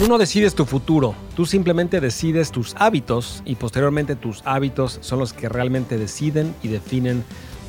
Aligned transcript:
Tú 0.00 0.08
no 0.08 0.16
decides 0.16 0.54
tu 0.54 0.64
futuro, 0.64 1.14
tú 1.36 1.44
simplemente 1.44 2.00
decides 2.00 2.50
tus 2.50 2.74
hábitos 2.78 3.42
y 3.44 3.56
posteriormente 3.56 4.16
tus 4.16 4.40
hábitos 4.46 4.96
son 5.02 5.18
los 5.18 5.34
que 5.34 5.50
realmente 5.50 5.98
deciden 5.98 6.54
y 6.62 6.68
definen 6.68 7.22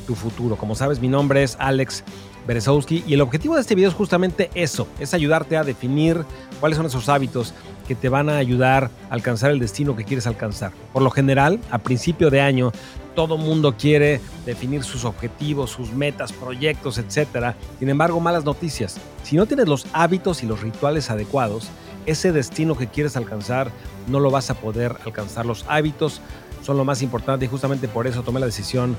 tu 0.06 0.14
futuro. 0.14 0.56
Como 0.56 0.74
sabes, 0.74 0.98
mi 0.98 1.08
nombre 1.08 1.42
es 1.42 1.56
Alex 1.60 2.04
Berezowski 2.46 3.04
y 3.06 3.12
el 3.12 3.20
objetivo 3.20 3.56
de 3.56 3.60
este 3.60 3.74
video 3.74 3.90
es 3.90 3.94
justamente 3.94 4.48
eso, 4.54 4.88
es 4.98 5.12
ayudarte 5.12 5.58
a 5.58 5.62
definir 5.62 6.24
cuáles 6.58 6.78
son 6.78 6.86
esos 6.86 7.10
hábitos 7.10 7.52
que 7.86 7.94
te 7.94 8.08
van 8.08 8.30
a 8.30 8.38
ayudar 8.38 8.90
a 9.10 9.14
alcanzar 9.14 9.50
el 9.50 9.58
destino 9.58 9.94
que 9.94 10.04
quieres 10.04 10.26
alcanzar. 10.26 10.72
Por 10.94 11.02
lo 11.02 11.10
general, 11.10 11.60
a 11.70 11.80
principio 11.80 12.30
de 12.30 12.40
año, 12.40 12.72
todo 13.14 13.36
mundo 13.36 13.76
quiere 13.76 14.22
definir 14.46 14.84
sus 14.84 15.04
objetivos, 15.04 15.68
sus 15.68 15.92
metas, 15.92 16.32
proyectos, 16.32 16.96
etc. 16.96 17.54
Sin 17.78 17.90
embargo, 17.90 18.20
malas 18.20 18.46
noticias. 18.46 18.96
Si 19.22 19.36
no 19.36 19.44
tienes 19.44 19.68
los 19.68 19.86
hábitos 19.92 20.42
y 20.42 20.46
los 20.46 20.62
rituales 20.62 21.10
adecuados, 21.10 21.68
ese 22.06 22.32
destino 22.32 22.76
que 22.76 22.86
quieres 22.86 23.16
alcanzar 23.16 23.70
no 24.08 24.20
lo 24.20 24.30
vas 24.30 24.50
a 24.50 24.54
poder 24.54 24.96
alcanzar. 25.04 25.46
Los 25.46 25.64
hábitos 25.68 26.20
son 26.62 26.76
lo 26.76 26.84
más 26.84 27.02
importante 27.02 27.44
y 27.44 27.48
justamente 27.48 27.88
por 27.88 28.06
eso 28.06 28.22
tomé 28.22 28.40
la 28.40 28.46
decisión 28.46 28.96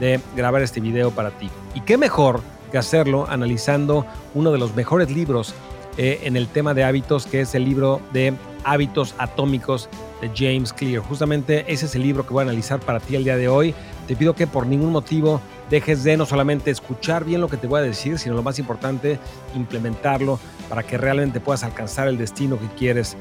de 0.00 0.20
grabar 0.36 0.62
este 0.62 0.80
video 0.80 1.10
para 1.10 1.30
ti. 1.30 1.48
Y 1.74 1.80
qué 1.80 1.96
mejor 1.96 2.40
que 2.70 2.78
hacerlo 2.78 3.26
analizando 3.28 4.04
uno 4.34 4.50
de 4.50 4.58
los 4.58 4.74
mejores 4.74 5.10
libros 5.10 5.54
eh, 5.96 6.20
en 6.24 6.36
el 6.36 6.48
tema 6.48 6.74
de 6.74 6.82
hábitos, 6.82 7.26
que 7.26 7.40
es 7.40 7.54
el 7.54 7.64
libro 7.64 8.00
de 8.12 8.34
hábitos 8.64 9.14
atómicos 9.18 9.88
de 10.20 10.30
James 10.34 10.72
Clear. 10.72 11.02
Justamente 11.02 11.72
ese 11.72 11.86
es 11.86 11.94
el 11.94 12.02
libro 12.02 12.26
que 12.26 12.32
voy 12.32 12.40
a 12.40 12.42
analizar 12.42 12.80
para 12.80 12.98
ti 12.98 13.14
el 13.14 13.22
día 13.22 13.36
de 13.36 13.46
hoy. 13.46 13.74
Te 14.08 14.16
pido 14.16 14.34
que 14.34 14.46
por 14.46 14.66
ningún 14.66 14.90
motivo 14.90 15.40
dejes 15.70 16.02
de 16.02 16.16
no 16.16 16.26
solamente 16.26 16.70
escuchar 16.70 17.24
bien 17.24 17.40
lo 17.40 17.48
que 17.48 17.56
te 17.56 17.66
voy 17.66 17.78
a 17.78 17.82
decir, 17.82 18.18
sino 18.18 18.34
lo 18.34 18.42
más 18.42 18.58
importante, 18.58 19.18
implementarlo 19.54 20.40
para 20.68 20.82
que 20.82 20.98
realmente 20.98 21.40
puedas 21.40 21.64
alcanzar 21.64 22.08
el 22.08 22.18
destino 22.18 22.58
que 22.58 22.66
quieres 22.76 23.16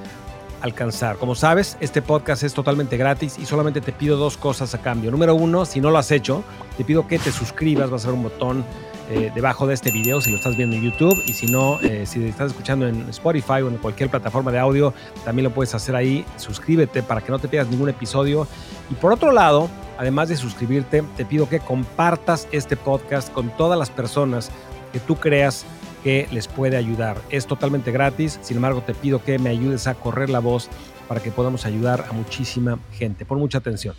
alcanzar. 0.63 1.17
Como 1.17 1.35
sabes, 1.35 1.77
este 1.81 2.01
podcast 2.01 2.43
es 2.43 2.53
totalmente 2.53 2.95
gratis 2.95 3.37
y 3.37 3.45
solamente 3.45 3.81
te 3.81 3.91
pido 3.91 4.15
dos 4.15 4.37
cosas 4.37 4.73
a 4.73 4.81
cambio. 4.81 5.11
Número 5.11 5.35
uno, 5.35 5.65
si 5.65 5.81
no 5.81 5.91
lo 5.91 5.97
has 5.97 6.09
hecho, 6.09 6.43
te 6.77 6.85
pido 6.85 7.05
que 7.05 7.19
te 7.19 7.31
suscribas, 7.31 7.91
va 7.91 7.97
a 7.97 7.99
ser 7.99 8.13
un 8.13 8.23
botón 8.23 8.63
eh, 9.09 9.29
debajo 9.35 9.67
de 9.67 9.73
este 9.73 9.91
video 9.91 10.21
si 10.21 10.31
lo 10.31 10.37
estás 10.37 10.55
viendo 10.55 10.77
en 10.77 10.83
YouTube 10.83 11.21
y 11.25 11.33
si 11.33 11.47
no, 11.47 11.77
eh, 11.81 12.05
si 12.05 12.23
estás 12.23 12.51
escuchando 12.51 12.87
en 12.87 13.09
Spotify 13.09 13.61
o 13.61 13.67
en 13.67 13.77
cualquier 13.77 14.09
plataforma 14.09 14.53
de 14.53 14.59
audio, 14.59 14.93
también 15.25 15.43
lo 15.43 15.53
puedes 15.53 15.75
hacer 15.75 15.97
ahí. 15.97 16.25
Suscríbete 16.37 17.03
para 17.03 17.19
que 17.19 17.29
no 17.29 17.39
te 17.39 17.49
pierdas 17.49 17.69
ningún 17.69 17.89
episodio. 17.89 18.47
Y 18.89 18.93
por 18.93 19.11
otro 19.11 19.33
lado, 19.33 19.69
además 19.97 20.29
de 20.29 20.37
suscribirte, 20.37 21.03
te 21.17 21.25
pido 21.25 21.49
que 21.49 21.59
compartas 21.59 22.47
este 22.53 22.77
podcast 22.77 23.33
con 23.33 23.49
todas 23.57 23.77
las 23.77 23.89
personas 23.89 24.49
que 24.93 25.01
tú 25.01 25.17
creas 25.17 25.65
que 26.03 26.27
les 26.31 26.47
puede 26.47 26.77
ayudar. 26.77 27.21
Es 27.29 27.47
totalmente 27.47 27.91
gratis, 27.91 28.39
sin 28.41 28.57
embargo 28.57 28.81
te 28.81 28.93
pido 28.93 29.23
que 29.23 29.39
me 29.39 29.49
ayudes 29.49 29.87
a 29.87 29.95
correr 29.95 30.29
la 30.29 30.39
voz 30.39 30.69
para 31.07 31.21
que 31.21 31.31
podamos 31.31 31.65
ayudar 31.65 32.05
a 32.09 32.13
muchísima 32.13 32.79
gente. 32.91 33.25
Pon 33.25 33.39
mucha 33.39 33.57
atención. 33.59 33.95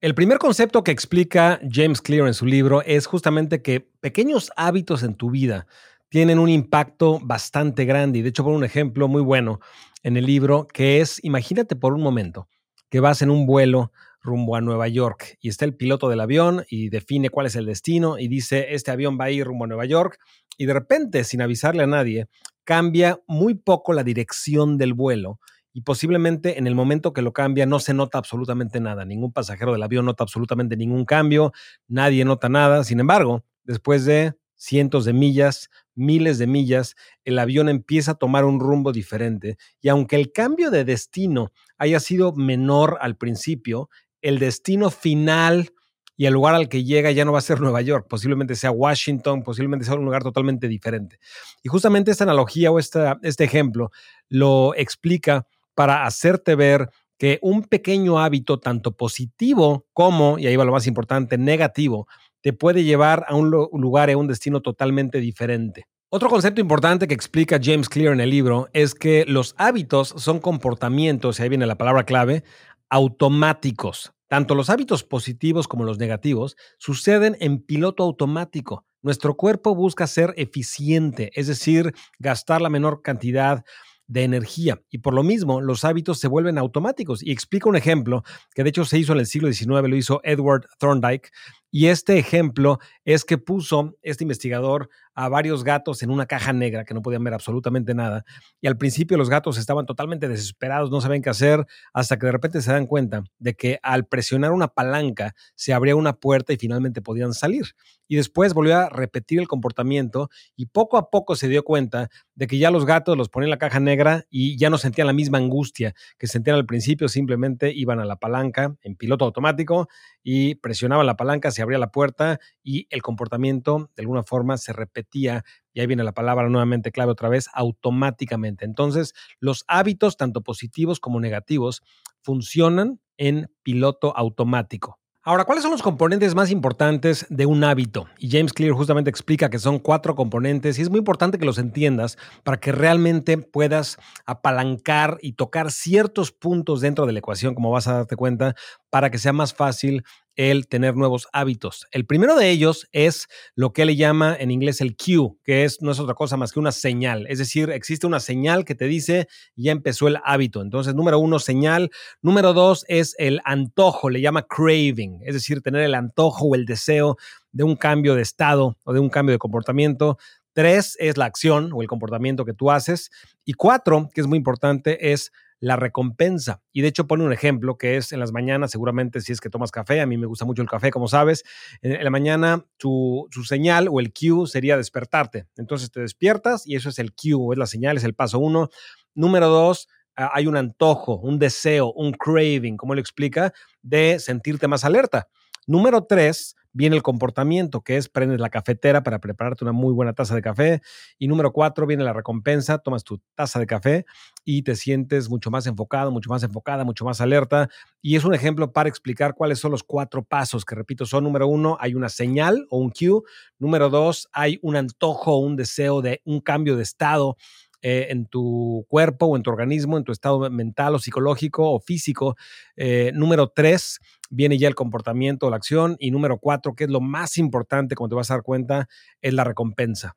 El 0.00 0.14
primer 0.14 0.38
concepto 0.38 0.82
que 0.82 0.90
explica 0.90 1.60
James 1.70 2.02
Clear 2.02 2.26
en 2.26 2.34
su 2.34 2.44
libro 2.44 2.82
es 2.82 3.06
justamente 3.06 3.62
que 3.62 3.80
pequeños 4.00 4.50
hábitos 4.56 5.04
en 5.04 5.14
tu 5.14 5.30
vida 5.30 5.66
tienen 6.08 6.38
un 6.38 6.48
impacto 6.48 7.20
bastante 7.22 7.84
grande. 7.84 8.18
Y 8.18 8.22
de 8.22 8.30
hecho, 8.30 8.42
por 8.42 8.52
un 8.52 8.64
ejemplo 8.64 9.06
muy 9.06 9.22
bueno 9.22 9.60
en 10.02 10.16
el 10.16 10.26
libro, 10.26 10.66
que 10.66 11.00
es, 11.00 11.22
imagínate 11.24 11.76
por 11.76 11.94
un 11.94 12.02
momento 12.02 12.48
que 12.90 13.00
vas 13.00 13.22
en 13.22 13.30
un 13.30 13.46
vuelo 13.46 13.92
rumbo 14.20 14.56
a 14.56 14.60
Nueva 14.60 14.88
York 14.88 15.38
y 15.40 15.48
está 15.48 15.64
el 15.64 15.74
piloto 15.74 16.08
del 16.08 16.20
avión 16.20 16.64
y 16.68 16.88
define 16.88 17.30
cuál 17.30 17.46
es 17.46 17.56
el 17.56 17.66
destino 17.66 18.18
y 18.18 18.28
dice, 18.28 18.74
este 18.74 18.90
avión 18.90 19.18
va 19.20 19.24
a 19.26 19.30
ir 19.30 19.46
rumbo 19.46 19.64
a 19.64 19.68
Nueva 19.68 19.84
York 19.84 20.18
y 20.58 20.66
de 20.66 20.74
repente, 20.74 21.24
sin 21.24 21.42
avisarle 21.42 21.82
a 21.82 21.86
nadie, 21.86 22.28
cambia 22.64 23.20
muy 23.26 23.54
poco 23.54 23.92
la 23.92 24.04
dirección 24.04 24.78
del 24.78 24.94
vuelo 24.94 25.40
y 25.72 25.82
posiblemente 25.82 26.58
en 26.58 26.66
el 26.66 26.74
momento 26.74 27.12
que 27.12 27.22
lo 27.22 27.32
cambia 27.32 27.66
no 27.66 27.80
se 27.80 27.94
nota 27.94 28.18
absolutamente 28.18 28.80
nada. 28.80 29.04
Ningún 29.04 29.32
pasajero 29.32 29.72
del 29.72 29.82
avión 29.82 30.04
nota 30.04 30.24
absolutamente 30.24 30.76
ningún 30.76 31.04
cambio, 31.04 31.52
nadie 31.88 32.24
nota 32.24 32.48
nada. 32.48 32.84
Sin 32.84 33.00
embargo, 33.00 33.44
después 33.64 34.04
de 34.04 34.34
cientos 34.54 35.04
de 35.04 35.12
millas, 35.12 35.70
miles 35.94 36.38
de 36.38 36.46
millas, 36.46 36.94
el 37.24 37.38
avión 37.38 37.68
empieza 37.68 38.12
a 38.12 38.16
tomar 38.16 38.44
un 38.44 38.60
rumbo 38.60 38.92
diferente 38.92 39.56
y 39.80 39.88
aunque 39.88 40.16
el 40.16 40.30
cambio 40.32 40.70
de 40.70 40.84
destino 40.84 41.52
haya 41.78 41.98
sido 42.00 42.32
menor 42.34 42.98
al 43.00 43.16
principio, 43.16 43.88
el 44.20 44.38
destino 44.38 44.90
final 44.90 45.72
y 46.16 46.26
el 46.26 46.34
lugar 46.34 46.54
al 46.54 46.68
que 46.68 46.84
llega 46.84 47.10
ya 47.10 47.24
no 47.24 47.32
va 47.32 47.38
a 47.38 47.42
ser 47.42 47.60
Nueva 47.60 47.80
York, 47.80 48.06
posiblemente 48.08 48.54
sea 48.54 48.70
Washington, 48.70 49.42
posiblemente 49.42 49.84
sea 49.84 49.94
un 49.94 50.04
lugar 50.04 50.22
totalmente 50.22 50.68
diferente. 50.68 51.18
Y 51.62 51.68
justamente 51.68 52.10
esta 52.10 52.24
analogía 52.24 52.70
o 52.70 52.78
este 52.78 53.44
ejemplo 53.44 53.90
lo 54.28 54.74
explica 54.74 55.46
para 55.74 56.04
hacerte 56.04 56.54
ver 56.54 56.90
que 57.18 57.38
un 57.40 57.62
pequeño 57.62 58.18
hábito, 58.18 58.58
tanto 58.58 58.96
positivo 58.96 59.86
como, 59.92 60.38
y 60.38 60.46
ahí 60.46 60.56
va 60.56 60.64
lo 60.64 60.72
más 60.72 60.86
importante, 60.86 61.38
negativo, 61.38 62.08
te 62.40 62.52
puede 62.52 62.82
llevar 62.82 63.24
a 63.28 63.36
un 63.36 63.50
lugar, 63.50 64.10
a 64.10 64.16
un 64.16 64.26
destino 64.26 64.60
totalmente 64.60 65.18
diferente. 65.18 65.86
Otro 66.08 66.28
concepto 66.28 66.60
importante 66.60 67.08
que 67.08 67.14
explica 67.14 67.60
James 67.62 67.88
Clear 67.88 68.12
en 68.12 68.20
el 68.20 68.28
libro 68.28 68.68
es 68.72 68.94
que 68.94 69.24
los 69.26 69.54
hábitos 69.56 70.08
son 70.18 70.40
comportamientos, 70.40 71.38
y 71.38 71.42
ahí 71.42 71.48
viene 71.48 71.64
la 71.64 71.78
palabra 71.78 72.04
clave, 72.04 72.42
automáticos. 72.90 74.12
Tanto 74.32 74.54
los 74.54 74.70
hábitos 74.70 75.04
positivos 75.04 75.68
como 75.68 75.84
los 75.84 75.98
negativos 75.98 76.56
suceden 76.78 77.36
en 77.40 77.58
piloto 77.58 78.02
automático. 78.02 78.86
Nuestro 79.02 79.36
cuerpo 79.36 79.74
busca 79.74 80.06
ser 80.06 80.32
eficiente, 80.38 81.30
es 81.34 81.48
decir, 81.48 81.92
gastar 82.18 82.62
la 82.62 82.70
menor 82.70 83.02
cantidad 83.02 83.62
de 84.06 84.24
energía. 84.24 84.80
Y 84.88 85.00
por 85.00 85.12
lo 85.12 85.22
mismo, 85.22 85.60
los 85.60 85.84
hábitos 85.84 86.18
se 86.18 86.28
vuelven 86.28 86.56
automáticos. 86.56 87.22
Y 87.22 87.30
explico 87.30 87.68
un 87.68 87.76
ejemplo 87.76 88.22
que 88.54 88.62
de 88.62 88.70
hecho 88.70 88.86
se 88.86 88.98
hizo 88.98 89.12
en 89.12 89.18
el 89.18 89.26
siglo 89.26 89.52
XIX, 89.52 89.66
lo 89.86 89.96
hizo 89.96 90.22
Edward 90.24 90.66
Thorndike. 90.78 91.30
Y 91.74 91.86
este 91.86 92.18
ejemplo 92.18 92.80
es 93.06 93.24
que 93.24 93.38
puso 93.38 93.96
este 94.02 94.24
investigador 94.24 94.90
a 95.14 95.28
varios 95.28 95.64
gatos 95.64 96.02
en 96.02 96.10
una 96.10 96.26
caja 96.26 96.52
negra 96.52 96.84
que 96.84 96.92
no 96.94 97.00
podían 97.00 97.24
ver 97.24 97.34
absolutamente 97.34 97.94
nada. 97.94 98.24
Y 98.60 98.66
al 98.66 98.76
principio 98.76 99.16
los 99.16 99.30
gatos 99.30 99.58
estaban 99.58 99.86
totalmente 99.86 100.28
desesperados, 100.28 100.90
no 100.90 101.00
sabían 101.00 101.22
qué 101.22 101.30
hacer, 101.30 101.66
hasta 101.92 102.18
que 102.18 102.26
de 102.26 102.32
repente 102.32 102.60
se 102.60 102.72
dan 102.72 102.86
cuenta 102.86 103.24
de 103.38 103.54
que 103.54 103.78
al 103.82 104.06
presionar 104.06 104.52
una 104.52 104.68
palanca 104.68 105.34
se 105.54 105.72
abría 105.72 105.96
una 105.96 106.12
puerta 106.12 106.52
y 106.52 106.58
finalmente 106.58 107.00
podían 107.00 107.32
salir. 107.32 107.64
Y 108.06 108.16
después 108.16 108.52
volvió 108.52 108.76
a 108.76 108.90
repetir 108.90 109.40
el 109.40 109.48
comportamiento 109.48 110.28
y 110.54 110.66
poco 110.66 110.98
a 110.98 111.08
poco 111.08 111.36
se 111.36 111.48
dio 111.48 111.64
cuenta 111.64 112.10
de 112.34 112.46
que 112.46 112.58
ya 112.58 112.70
los 112.70 112.84
gatos 112.84 113.16
los 113.16 113.30
ponían 113.30 113.46
en 113.46 113.50
la 113.50 113.58
caja 113.58 113.80
negra 113.80 114.24
y 114.28 114.58
ya 114.58 114.68
no 114.68 114.76
sentían 114.76 115.06
la 115.06 115.12
misma 115.14 115.38
angustia 115.38 115.94
que 116.18 116.26
sentían 116.26 116.56
al 116.56 116.66
principio, 116.66 117.08
simplemente 117.08 117.72
iban 117.72 118.00
a 118.00 118.04
la 118.04 118.16
palanca 118.16 118.76
en 118.82 118.96
piloto 118.96 119.24
automático 119.24 119.88
y 120.22 120.56
presionaban 120.56 121.06
la 121.06 121.16
palanca, 121.16 121.50
se 121.50 121.61
abría 121.62 121.78
la 121.78 121.90
puerta 121.90 122.38
y 122.62 122.86
el 122.90 123.02
comportamiento 123.02 123.90
de 123.96 124.02
alguna 124.02 124.22
forma 124.22 124.56
se 124.58 124.72
repetía, 124.72 125.44
y 125.72 125.80
ahí 125.80 125.86
viene 125.86 126.04
la 126.04 126.12
palabra 126.12 126.48
nuevamente 126.48 126.92
clave 126.92 127.12
otra 127.12 127.28
vez, 127.28 127.48
automáticamente. 127.54 128.64
Entonces, 128.64 129.14
los 129.40 129.64
hábitos, 129.68 130.16
tanto 130.16 130.42
positivos 130.42 131.00
como 131.00 131.20
negativos, 131.20 131.82
funcionan 132.22 133.00
en 133.16 133.50
piloto 133.62 134.16
automático. 134.16 134.98
Ahora, 135.24 135.44
¿cuáles 135.44 135.62
son 135.62 135.70
los 135.70 135.82
componentes 135.82 136.34
más 136.34 136.50
importantes 136.50 137.26
de 137.30 137.46
un 137.46 137.62
hábito? 137.62 138.08
Y 138.18 138.28
James 138.28 138.52
Clear 138.52 138.72
justamente 138.72 139.08
explica 139.08 139.50
que 139.50 139.60
son 139.60 139.78
cuatro 139.78 140.16
componentes 140.16 140.80
y 140.80 140.82
es 140.82 140.90
muy 140.90 140.98
importante 140.98 141.38
que 141.38 141.44
los 141.44 141.58
entiendas 141.58 142.18
para 142.42 142.58
que 142.58 142.72
realmente 142.72 143.38
puedas 143.38 143.98
apalancar 144.26 145.18
y 145.22 145.34
tocar 145.34 145.70
ciertos 145.70 146.32
puntos 146.32 146.80
dentro 146.80 147.06
de 147.06 147.12
la 147.12 147.20
ecuación, 147.20 147.54
como 147.54 147.70
vas 147.70 147.86
a 147.86 147.92
darte 147.92 148.16
cuenta, 148.16 148.56
para 148.90 149.10
que 149.10 149.18
sea 149.18 149.32
más 149.32 149.54
fácil 149.54 150.02
el 150.36 150.66
tener 150.66 150.96
nuevos 150.96 151.28
hábitos. 151.32 151.86
El 151.90 152.06
primero 152.06 152.36
de 152.36 152.50
ellos 152.50 152.88
es 152.92 153.28
lo 153.54 153.72
que 153.72 153.84
le 153.84 153.96
llama 153.96 154.36
en 154.38 154.50
inglés 154.50 154.80
el 154.80 154.96
cue, 154.96 155.34
que 155.44 155.64
es, 155.64 155.82
no 155.82 155.90
es 155.92 156.00
otra 156.00 156.14
cosa 156.14 156.36
más 156.36 156.52
que 156.52 156.60
una 156.60 156.72
señal. 156.72 157.26
Es 157.28 157.38
decir, 157.38 157.70
existe 157.70 158.06
una 158.06 158.20
señal 158.20 158.64
que 158.64 158.74
te 158.74 158.86
dice 158.86 159.28
ya 159.56 159.72
empezó 159.72 160.08
el 160.08 160.18
hábito. 160.24 160.62
Entonces, 160.62 160.94
número 160.94 161.18
uno, 161.18 161.38
señal. 161.38 161.90
Número 162.22 162.52
dos 162.52 162.84
es 162.88 163.14
el 163.18 163.40
antojo, 163.44 164.10
le 164.10 164.20
llama 164.20 164.42
craving, 164.42 165.20
es 165.24 165.34
decir, 165.34 165.60
tener 165.60 165.82
el 165.82 165.94
antojo 165.94 166.46
o 166.46 166.54
el 166.54 166.64
deseo 166.64 167.16
de 167.52 167.64
un 167.64 167.76
cambio 167.76 168.14
de 168.14 168.22
estado 168.22 168.76
o 168.84 168.92
de 168.92 169.00
un 169.00 169.10
cambio 169.10 169.32
de 169.32 169.38
comportamiento. 169.38 170.18
Tres 170.54 170.96
es 171.00 171.16
la 171.16 171.24
acción 171.26 171.72
o 171.72 171.82
el 171.82 171.88
comportamiento 171.88 172.44
que 172.44 172.52
tú 172.52 172.70
haces. 172.70 173.10
Y 173.44 173.54
cuatro, 173.54 174.08
que 174.12 174.20
es 174.20 174.26
muy 174.26 174.38
importante, 174.38 175.12
es 175.12 175.32
la 175.62 175.76
recompensa. 175.76 176.60
Y 176.72 176.82
de 176.82 176.88
hecho 176.88 177.06
pone 177.06 177.24
un 177.24 177.32
ejemplo 177.32 177.78
que 177.78 177.96
es 177.96 178.10
en 178.10 178.18
las 178.18 178.32
mañanas, 178.32 178.72
seguramente 178.72 179.20
si 179.20 179.30
es 179.30 179.40
que 179.40 179.48
tomas 179.48 179.70
café, 179.70 180.00
a 180.00 180.06
mí 180.06 180.18
me 180.18 180.26
gusta 180.26 180.44
mucho 180.44 180.60
el 180.60 180.68
café, 180.68 180.90
como 180.90 181.06
sabes, 181.06 181.44
en 181.82 182.02
la 182.02 182.10
mañana 182.10 182.66
tu, 182.78 183.28
señal 183.44 183.86
o 183.88 184.00
el 184.00 184.12
cue 184.12 184.48
sería 184.48 184.76
despertarte. 184.76 185.46
Entonces 185.56 185.92
te 185.92 186.00
despiertas 186.00 186.66
y 186.66 186.74
eso 186.74 186.88
es 186.88 186.98
el 186.98 187.12
cue, 187.14 187.54
es 187.54 187.58
la 187.58 187.66
señal, 187.66 187.96
es 187.96 188.02
el 188.02 188.14
paso 188.14 188.40
uno. 188.40 188.70
Número 189.14 189.46
dos, 189.46 189.86
hay 190.16 190.48
un 190.48 190.56
antojo, 190.56 191.20
un 191.20 191.38
deseo, 191.38 191.92
un 191.92 192.10
craving, 192.10 192.76
como 192.76 192.96
lo 192.96 193.00
explica, 193.00 193.52
de 193.82 194.18
sentirte 194.18 194.66
más 194.66 194.84
alerta. 194.84 195.28
Número 195.68 196.04
tres, 196.06 196.56
viene 196.72 196.96
el 196.96 197.02
comportamiento, 197.02 197.82
que 197.82 197.96
es 197.96 198.08
prendes 198.08 198.40
la 198.40 198.50
cafetera 198.50 199.02
para 199.02 199.18
prepararte 199.18 199.64
una 199.64 199.72
muy 199.72 199.92
buena 199.92 200.12
taza 200.12 200.34
de 200.34 200.42
café. 200.42 200.82
Y 201.18 201.28
número 201.28 201.52
cuatro, 201.52 201.86
viene 201.86 202.04
la 202.04 202.12
recompensa, 202.12 202.78
tomas 202.78 203.04
tu 203.04 203.20
taza 203.34 203.58
de 203.58 203.66
café 203.66 204.06
y 204.44 204.62
te 204.62 204.76
sientes 204.76 205.28
mucho 205.28 205.50
más 205.50 205.66
enfocado, 205.66 206.10
mucho 206.10 206.30
más 206.30 206.42
enfocada, 206.42 206.84
mucho 206.84 207.04
más 207.04 207.20
alerta. 207.20 207.68
Y 208.00 208.16
es 208.16 208.24
un 208.24 208.34
ejemplo 208.34 208.72
para 208.72 208.88
explicar 208.88 209.34
cuáles 209.34 209.58
son 209.58 209.70
los 209.70 209.82
cuatro 209.82 210.24
pasos, 210.24 210.64
que 210.64 210.74
repito, 210.74 211.06
son 211.06 211.24
número 211.24 211.46
uno, 211.46 211.76
hay 211.80 211.94
una 211.94 212.08
señal 212.08 212.66
o 212.70 212.78
un 212.78 212.90
cue. 212.90 213.22
Número 213.58 213.90
dos, 213.90 214.28
hay 214.32 214.58
un 214.62 214.76
antojo 214.76 215.38
un 215.38 215.56
deseo 215.56 216.02
de 216.02 216.20
un 216.24 216.40
cambio 216.40 216.76
de 216.76 216.82
estado 216.82 217.36
eh, 217.82 218.06
en 218.10 218.26
tu 218.26 218.86
cuerpo 218.88 219.26
o 219.26 219.36
en 219.36 219.42
tu 219.42 219.50
organismo, 219.50 219.98
en 219.98 220.04
tu 220.04 220.12
estado 220.12 220.48
mental 220.50 220.94
o 220.94 220.98
psicológico 220.98 221.70
o 221.70 221.80
físico. 221.80 222.36
Eh, 222.76 223.10
número 223.14 223.48
tres, 223.48 223.98
viene 224.30 224.56
ya 224.56 224.68
el 224.68 224.74
comportamiento 224.74 225.46
o 225.46 225.50
la 225.50 225.56
acción. 225.56 225.96
Y 225.98 226.12
número 226.12 226.38
cuatro, 226.38 226.74
que 226.74 226.84
es 226.84 226.90
lo 226.90 227.00
más 227.00 227.38
importante, 227.38 227.94
como 227.94 228.08
te 228.08 228.14
vas 228.14 228.30
a 228.30 228.34
dar 228.34 228.42
cuenta, 228.42 228.88
es 229.20 229.34
la 229.34 229.44
recompensa. 229.44 230.16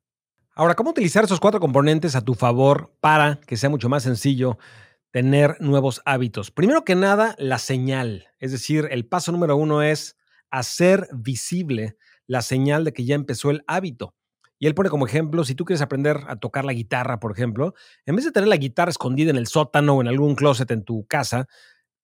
Ahora, 0.53 0.75
¿cómo 0.75 0.91
utilizar 0.91 1.25
esos 1.25 1.39
cuatro 1.41 1.59
componentes 1.59 2.15
a 2.15 2.21
tu 2.21 2.33
favor 2.33 2.93
para 3.01 3.41
que 3.45 3.57
sea 3.57 3.69
mucho 3.69 3.89
más 3.89 4.03
sencillo 4.03 4.57
tener 5.11 5.57
nuevos 5.59 6.01
hábitos? 6.05 6.51
Primero 6.51 6.85
que 6.85 6.95
nada, 6.95 7.35
la 7.39 7.59
señal. 7.59 8.27
Es 8.39 8.51
decir, 8.51 8.87
el 8.91 9.05
paso 9.05 9.33
número 9.33 9.57
uno 9.57 9.81
es 9.81 10.15
hacer 10.51 11.09
visible 11.13 11.97
la 12.27 12.41
señal 12.41 12.85
de 12.85 12.93
que 12.93 13.05
ya 13.05 13.15
empezó 13.15 13.51
el 13.51 13.63
hábito. 13.67 14.13
Y 14.59 14.67
él 14.67 14.75
pone 14.75 14.89
como 14.89 15.05
ejemplo, 15.05 15.43
si 15.43 15.55
tú 15.55 15.65
quieres 15.65 15.81
aprender 15.81 16.21
a 16.27 16.37
tocar 16.37 16.65
la 16.65 16.73
guitarra, 16.73 17.19
por 17.19 17.31
ejemplo, 17.31 17.73
en 18.05 18.15
vez 18.15 18.25
de 18.25 18.31
tener 18.31 18.47
la 18.47 18.57
guitarra 18.57 18.89
escondida 18.89 19.29
en 19.29 19.37
el 19.37 19.47
sótano 19.47 19.95
o 19.95 20.01
en 20.01 20.07
algún 20.07 20.35
closet 20.35 20.71
en 20.71 20.83
tu 20.83 21.05
casa, 21.07 21.47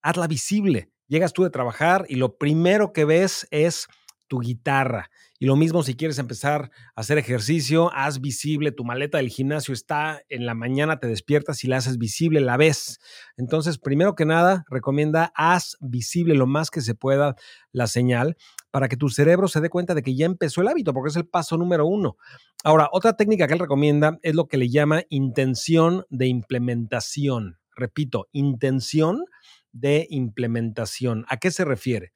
hazla 0.02 0.28
visible. 0.28 0.90
Llegas 1.08 1.34
tú 1.34 1.44
de 1.44 1.50
trabajar 1.50 2.06
y 2.08 2.16
lo 2.16 2.38
primero 2.38 2.94
que 2.94 3.06
ves 3.06 3.48
es 3.52 3.88
tu 4.32 4.40
guitarra. 4.40 5.12
Y 5.40 5.46
lo 5.46 5.58
mismo 5.58 5.84
si 5.84 5.96
quieres 5.96 6.18
empezar 6.18 6.72
a 6.96 7.02
hacer 7.02 7.18
ejercicio, 7.18 7.92
haz 7.94 8.22
visible, 8.22 8.72
tu 8.72 8.86
maleta 8.86 9.18
del 9.18 9.28
gimnasio 9.28 9.74
está 9.74 10.22
en 10.30 10.46
la 10.46 10.54
mañana, 10.54 11.02
te 11.02 11.08
despiertas 11.08 11.66
y 11.66 11.68
la 11.68 11.76
haces 11.76 11.98
visible, 11.98 12.40
la 12.40 12.56
ves. 12.56 13.02
Entonces, 13.36 13.78
primero 13.78 14.16
que 14.16 14.24
nada, 14.24 14.64
recomienda 14.70 15.34
haz 15.36 15.76
visible 15.82 16.34
lo 16.34 16.48
más 16.48 16.72
que 16.72 16.80
se 16.80 16.96
pueda 16.96 17.36
la 17.74 17.88
señal 17.88 18.38
para 18.72 18.88
que 18.88 18.96
tu 18.96 19.10
cerebro 19.10 19.50
se 19.50 19.60
dé 19.60 19.70
cuenta 19.70 19.96
de 19.96 20.02
que 20.02 20.16
ya 20.16 20.28
empezó 20.28 20.62
el 20.62 20.70
hábito, 20.70 20.94
porque 20.94 21.10
es 21.10 21.18
el 21.18 21.28
paso 21.28 21.58
número 21.58 21.86
uno. 21.86 22.16
Ahora, 22.64 22.88
otra 22.94 23.18
técnica 23.18 23.48
que 23.48 23.54
él 23.56 23.60
recomienda 23.60 24.18
es 24.22 24.34
lo 24.34 24.48
que 24.48 24.56
le 24.56 24.70
llama 24.70 25.04
intención 25.10 26.06
de 26.10 26.28
implementación. 26.28 27.58
Repito, 27.76 28.30
intención 28.32 29.26
de 29.74 30.08
implementación. 30.10 31.26
¿A 31.28 31.36
qué 31.36 31.52
se 31.52 31.66
refiere? 31.66 32.14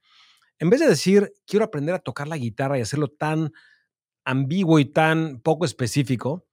En 0.59 0.69
vez 0.69 0.79
de 0.79 0.87
decir, 0.87 1.33
quiero 1.45 1.65
aprender 1.65 1.95
a 1.95 1.99
tocar 1.99 2.27
la 2.27 2.37
guitarra 2.37 2.77
y 2.77 2.81
hacerlo 2.81 3.07
tan 3.09 3.51
ambiguo 4.25 4.79
y 4.79 4.85
tan 4.85 5.39
poco 5.41 5.65
específico, 5.65 6.45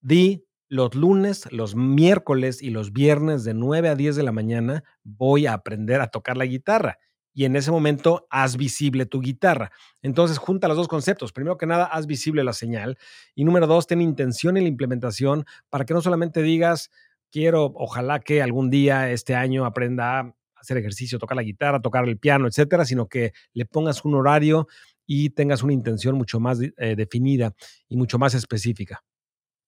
di 0.00 0.46
los 0.68 0.94
lunes, 0.94 1.50
los 1.52 1.74
miércoles 1.74 2.62
y 2.62 2.70
los 2.70 2.92
viernes 2.92 3.42
de 3.44 3.54
9 3.54 3.88
a 3.88 3.96
10 3.96 4.14
de 4.16 4.22
la 4.22 4.32
mañana 4.32 4.84
voy 5.02 5.46
a 5.46 5.54
aprender 5.54 6.00
a 6.00 6.08
tocar 6.08 6.36
la 6.36 6.46
guitarra. 6.46 6.98
Y 7.32 7.44
en 7.44 7.56
ese 7.56 7.70
momento 7.70 8.26
haz 8.30 8.56
visible 8.56 9.06
tu 9.06 9.20
guitarra. 9.20 9.70
Entonces 10.02 10.38
junta 10.38 10.68
los 10.68 10.76
dos 10.76 10.88
conceptos. 10.88 11.32
Primero 11.32 11.56
que 11.56 11.66
nada, 11.66 11.84
haz 11.86 12.06
visible 12.06 12.44
la 12.44 12.52
señal. 12.52 12.98
Y 13.34 13.44
número 13.44 13.66
dos, 13.66 13.86
ten 13.86 14.00
intención 14.00 14.56
en 14.56 14.64
la 14.64 14.68
implementación 14.68 15.44
para 15.70 15.84
que 15.84 15.94
no 15.94 16.02
solamente 16.02 16.42
digas, 16.42 16.90
quiero, 17.30 17.72
ojalá 17.74 18.20
que 18.20 18.42
algún 18.42 18.70
día 18.70 19.10
este 19.10 19.34
año 19.34 19.64
aprenda 19.64 20.34
hacer 20.60 20.76
ejercicio, 20.76 21.18
tocar 21.18 21.36
la 21.36 21.42
guitarra, 21.42 21.80
tocar 21.80 22.08
el 22.08 22.18
piano, 22.18 22.46
etcétera, 22.46 22.84
sino 22.84 23.06
que 23.06 23.32
le 23.52 23.66
pongas 23.66 24.04
un 24.04 24.14
horario 24.14 24.68
y 25.06 25.30
tengas 25.30 25.62
una 25.62 25.72
intención 25.72 26.14
mucho 26.14 26.38
más 26.38 26.60
eh, 26.60 26.94
definida 26.96 27.52
y 27.88 27.96
mucho 27.96 28.18
más 28.18 28.34
específica. 28.34 29.02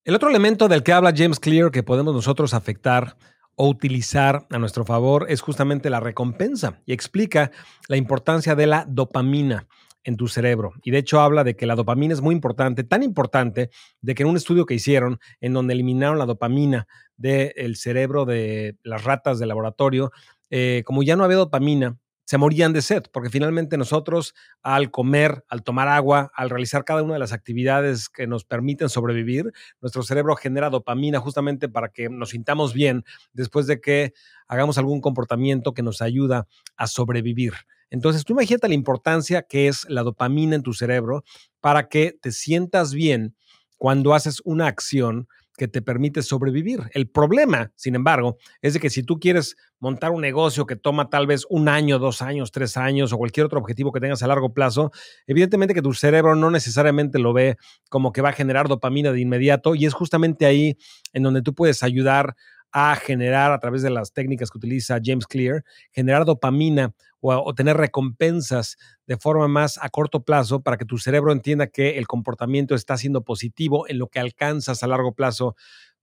El 0.05 0.15
otro 0.15 0.29
elemento 0.29 0.69
del 0.69 0.83
que 0.83 0.93
habla 0.93 1.13
James 1.17 1.41
Clear 1.41 1.71
que 1.71 1.83
podemos 1.83 2.15
nosotros 2.15 2.55
afectar 2.55 3.17
o 3.55 3.69
utilizar 3.69 4.47
a 4.51 4.59
nuestro 4.59 4.85
favor 4.85 5.27
es 5.29 5.41
justamente 5.41 5.91
la 5.91 6.01
recompensa 6.01 6.81
y 6.87 6.93
explica 6.93 7.51
la 7.89 7.97
importancia 7.97 8.55
de 8.55 8.67
la 8.67 8.85
dopamina 8.89 9.69
en 10.05 10.17
tu 10.17 10.27
cerebro. 10.29 10.73
Y 10.83 10.91
de 10.91 10.99
hecho 10.99 11.21
habla 11.21 11.45
de 11.45 11.55
que 11.55 11.67
la 11.67 11.77
dopamina 11.77 12.15
es 12.15 12.21
muy 12.21 12.35
importante, 12.35 12.85
tan 12.85 13.03
importante 13.03 13.71
de 14.01 14.15
que 14.15 14.23
en 14.23 14.29
un 14.29 14.37
estudio 14.37 14.67
que 14.67 14.75
hicieron 14.75 15.21
en 15.41 15.53
donde 15.53 15.75
eliminaron 15.75 16.19
la 16.19 16.27
dopamina 16.27 16.87
del 17.17 17.77
cerebro 17.77 18.25
de 18.25 18.77
las 18.83 19.05
ratas 19.05 19.39
de 19.39 19.47
laboratorio, 19.47 20.11
eh, 20.55 20.83
como 20.85 21.03
ya 21.03 21.17
no 21.17 21.25
había 21.25 21.39
dopamina, 21.39 21.99
se 22.27 22.37
morían 22.37 22.75
de 22.75 22.83
sed, 22.83 23.05
porque 23.11 23.31
finalmente 23.31 23.79
nosotros 23.79 24.35
al 24.63 24.91
comer, 24.91 25.45
al 25.49 25.63
tomar 25.63 25.89
agua, 25.89 26.31
al 26.35 26.51
realizar 26.51 26.85
cada 26.85 27.03
una 27.03 27.15
de 27.15 27.19
las 27.19 27.33
actividades 27.33 28.11
que 28.11 28.27
nos 28.27 28.45
permiten 28.45 28.91
sobrevivir, 28.91 29.51
nuestro 29.81 30.03
cerebro 30.03 30.37
genera 30.37 30.69
dopamina 30.69 31.21
justamente 31.21 31.71
para 31.71 31.89
que 31.89 32.11
nos 32.11 32.31
sintamos 32.31 32.75
bien 32.75 33.05
después 33.33 33.67
de 33.67 33.81
que 33.81 34.13
hagamos 34.47 34.77
algún 34.77 35.01
comportamiento 35.01 35.73
que 35.73 35.83
nos 35.83 36.03
ayuda 36.03 36.47
a 36.77 36.87
sobrevivir. 36.87 37.55
Entonces, 37.89 38.25
tú 38.25 38.35
imagínate 38.35 38.69
la 38.69 38.75
importancia 38.75 39.43
que 39.43 39.69
es 39.69 39.89
la 39.89 40.03
dopamina 40.03 40.55
en 40.55 40.63
tu 40.63 40.75
cerebro 40.75 41.25
para 41.61 41.89
que 41.89 42.17
te 42.21 42.31
sientas 42.31 42.93
bien 42.93 43.35
cuando 43.79 44.13
haces 44.13 44.43
una 44.45 44.67
acción 44.67 45.29
que 45.57 45.69
te 45.69 45.83
permite 45.83 46.23
sobrevivir. 46.23 46.81
El 46.93 47.09
problema, 47.09 47.73
sin 47.77 47.95
embargo, 47.95 48.39
es 48.63 48.75
de 48.75 48.81
que 48.81 48.91
si 48.91 49.03
tú 49.03 49.19
quieres 49.19 49.57
montar 49.81 50.11
un 50.11 50.21
negocio 50.21 50.67
que 50.67 50.77
toma 50.77 51.11
tal 51.11 51.27
vez 51.27 51.47
un 51.51 51.69
año, 51.69 51.99
dos 51.99 52.23
años, 52.23 52.53
tres 52.53 52.77
años 52.77 53.13
o 53.13 53.19
cualquier 53.19 53.47
otro 53.47 53.59
objetivo 53.59 53.93
que 53.93 54.01
tengas 54.01 54.23
a 54.23 54.27
largo 54.27 54.55
plazo, 54.55 54.93
evidentemente 55.27 55.75
que 55.75 55.83
tu 55.83 55.93
cerebro 55.93 56.35
no 56.35 56.51
necesariamente 56.51 57.19
lo 57.19 57.33
ve 57.33 57.57
como 57.91 58.13
que 58.13 58.23
va 58.23 58.31
a 58.31 58.33
generar 58.33 58.69
dopamina 58.69 59.13
de 59.13 59.21
inmediato 59.21 59.75
y 59.75 59.87
es 59.87 59.95
justamente 59.95 60.47
ahí 60.47 60.77
en 61.13 61.23
donde 61.23 61.43
tú 61.43 61.55
puedes 61.55 61.83
ayudar 61.83 62.35
a 62.73 62.97
generar 62.97 63.53
a 63.53 63.59
través 63.59 63.83
de 63.83 63.91
las 63.91 64.13
técnicas 64.13 64.51
que 64.51 64.59
utiliza 64.59 64.99
James 65.03 65.27
Clear, 65.27 65.65
generar 65.93 66.25
dopamina 66.25 66.95
o, 67.21 67.55
tener 67.55 67.77
recompensas 67.77 68.77
de 69.07 69.17
forma 69.17 69.47
más 69.47 69.79
a 69.81 69.89
corto 69.91 70.25
plazo 70.25 70.63
para 70.63 70.77
que 70.77 70.85
tu 70.85 70.99
cerebro 70.99 71.31
entienda 71.33 71.69
que 71.69 71.99
el 71.99 72.09
comportamiento 72.09 72.75
está 72.75 72.97
siendo 72.97 73.23
positivo 73.23 73.87
en 73.89 73.99
lo 73.99 74.09
que 74.09 74.19
alcanzas 74.19 74.83
a 74.83 74.89
largo 74.89 75.15
plazo 75.15 75.55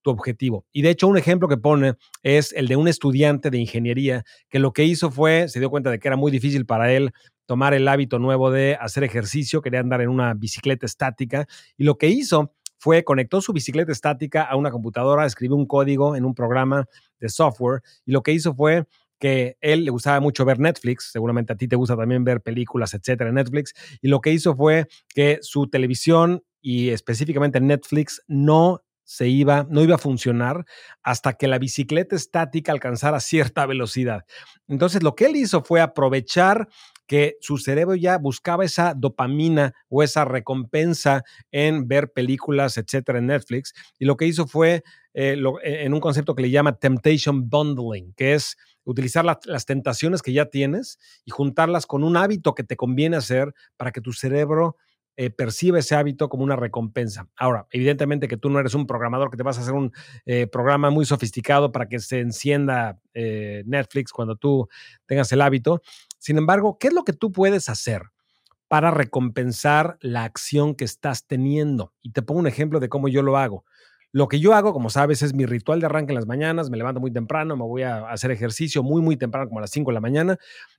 tu 0.02 0.12
objetivo. 0.12 0.66
Y 0.72 0.82
de 0.82 0.92
hecho, 0.92 1.10
un 1.10 1.18
ejemplo 1.18 1.50
que 1.50 1.58
pone 1.58 1.96
es 2.24 2.54
el 2.54 2.68
de 2.70 2.78
un 2.78 2.88
estudiante 2.88 3.50
de 3.50 3.58
ingeniería 3.58 4.24
que 4.50 4.60
lo 4.60 4.72
que 4.72 4.86
hizo 4.86 5.12
fue, 5.12 5.50
se 5.50 5.60
dio 5.60 5.70
cuenta 5.70 5.92
de 5.92 6.00
que 6.00 6.08
era 6.08 6.16
muy 6.16 6.32
difícil 6.32 6.66
para 6.66 6.94
él 6.94 7.12
tomar 7.46 7.74
el 7.74 7.88
hábito 7.88 8.20
nuevo 8.20 8.52
de 8.52 8.78
hacer 8.80 9.04
ejercicio, 9.04 9.62
quería 9.62 9.80
andar 9.80 10.02
en 10.02 10.10
una 10.10 10.36
bicicleta 10.36 10.86
estática, 10.86 11.48
y 11.78 11.84
lo 11.84 11.98
que 11.98 12.08
hizo 12.08 12.54
fue 12.80 13.04
conectó 13.04 13.42
su 13.42 13.54
bicicleta 13.54 13.92
estática 13.92 14.44
a 14.44 14.56
una 14.56 14.72
computadora, 14.72 15.26
escribió 15.26 15.56
un 15.56 15.68
código 15.68 16.16
en 16.16 16.26
un 16.26 16.34
programa 16.34 16.88
de 17.20 17.30
software, 17.30 17.82
y 18.06 18.12
lo 18.12 18.24
que 18.24 18.32
hizo 18.32 18.56
fue 18.56 18.86
que 19.20 19.58
él 19.60 19.84
le 19.84 19.92
gustaba 19.92 20.20
mucho 20.22 20.46
ver 20.46 20.60
Netflix, 20.60 21.10
seguramente 21.12 21.54
a 21.54 21.58
ti 21.58 21.68
te 21.68 21.76
gusta 21.76 21.98
también 21.98 22.24
ver 22.24 22.42
películas, 22.42 22.94
etcétera, 22.94 23.30
en 23.30 23.36
Netflix, 23.36 23.74
y 24.02 24.08
lo 24.08 24.22
que 24.22 24.32
hizo 24.32 24.56
fue 24.56 24.88
que 25.10 25.40
su 25.42 25.68
televisión 25.68 26.42
y 26.62 26.90
específicamente 26.90 27.60
Netflix 27.60 28.22
no 28.28 28.82
se 29.04 29.28
iba, 29.28 29.66
no 29.70 29.82
iba 29.82 29.96
a 29.96 29.98
funcionar 29.98 30.66
hasta 31.02 31.34
que 31.34 31.48
la 31.48 31.58
bicicleta 31.58 32.16
estática 32.16 32.72
alcanzara 32.72 33.20
cierta 33.20 33.66
velocidad. 33.66 34.24
Entonces, 34.68 35.04
lo 35.04 35.16
que 35.16 35.26
él 35.26 35.36
hizo 35.36 35.64
fue 35.64 35.82
aprovechar 35.82 36.70
que 37.10 37.38
su 37.42 37.58
cerebro 37.58 37.96
ya 37.96 38.20
buscaba 38.20 38.64
esa 38.64 38.94
dopamina 38.94 39.74
o 39.90 40.04
esa 40.04 40.26
recompensa 40.26 41.24
en 41.52 41.88
ver 41.88 42.12
películas, 42.14 42.78
etcétera, 42.78 43.18
en 43.18 43.26
Netflix. 43.26 43.74
Y 43.98 44.06
lo 44.06 44.16
que 44.16 44.28
hizo 44.28 44.46
fue 44.46 44.84
eh, 45.16 45.36
eh, 45.64 45.86
en 45.86 45.96
un 45.96 46.02
concepto 46.02 46.36
que 46.36 46.44
le 46.44 46.52
llama 46.52 46.78
temptation 46.78 47.50
bundling, 47.50 48.14
que 48.14 48.36
es 48.36 48.58
utilizar 48.84 49.26
las 49.26 49.66
tentaciones 49.66 50.22
que 50.22 50.34
ya 50.34 50.52
tienes 50.52 51.00
y 51.26 51.32
juntarlas 51.32 51.88
con 51.88 52.04
un 52.04 52.16
hábito 52.16 52.54
que 52.54 52.64
te 52.64 52.76
conviene 52.76 53.18
hacer 53.18 53.56
para 53.76 53.92
que 53.92 54.02
tu 54.02 54.14
cerebro 54.14 54.78
eh, 55.18 55.32
perciba 55.32 55.80
ese 55.80 55.96
hábito 55.96 56.30
como 56.30 56.44
una 56.44 56.58
recompensa. 56.58 57.28
Ahora, 57.36 57.66
evidentemente 57.72 58.28
que 58.28 58.38
tú 58.38 58.52
no 58.52 58.60
eres 58.60 58.76
un 58.76 58.86
programador 58.86 59.32
que 59.32 59.38
te 59.38 59.44
vas 59.44 59.58
a 59.58 59.62
hacer 59.62 59.74
un 59.74 59.92
programa 60.52 60.92
muy 60.92 61.06
sofisticado 61.06 61.72
para 61.72 61.90
que 61.90 61.98
se 62.00 62.20
encienda 62.20 63.02
Netflix 63.14 64.12
cuando 64.12 64.36
tú 64.36 64.70
tengas 65.08 65.32
el 65.32 65.42
hábito, 65.42 65.82
sin 66.20 66.38
embargo, 66.38 66.78
¿qué 66.80 66.88
es 66.90 66.94
lo 66.94 67.04
que 67.04 67.14
tú 67.14 67.32
puedes 67.32 67.70
hacer 67.70 68.04
para 68.68 68.92
recompensar 68.92 69.98
la 70.02 70.24
acción 70.26 70.76
que 70.76 70.86
estás 70.86 71.26
teniendo? 71.26 71.94
Y 72.02 72.12
te 72.12 72.22
pongo 72.22 72.40
un 72.40 72.48
ejemplo 72.48 72.80
de 72.80 72.90
cómo 72.90 73.08
yo 73.08 73.24
lo 73.24 73.38
hago. 73.38 73.66
Lo 74.12 74.28
que 74.28 74.40
yo 74.40 74.56
hago, 74.56 74.74
como 74.74 74.90
sabes, 74.90 75.22
es 75.22 75.34
mi 75.36 75.46
ritual 75.46 75.80
de 75.80 75.86
arranque 75.86 76.12
en 76.12 76.16
las 76.16 76.26
mañanas. 76.26 76.70
Me 76.70 76.78
levanto 76.78 77.00
muy 77.00 77.12
temprano, 77.12 77.56
me 77.56 77.64
voy 77.64 77.84
a 77.84 78.10
hacer 78.10 78.32
ejercicio 78.32 78.82
muy, 78.82 79.02
muy 79.02 79.18
temprano, 79.18 79.48
como 79.48 79.60
a 79.60 79.62
las 79.62 79.72
5 79.72 79.92
de 79.92 79.94
la 79.94 80.02
mañana. 80.02 80.38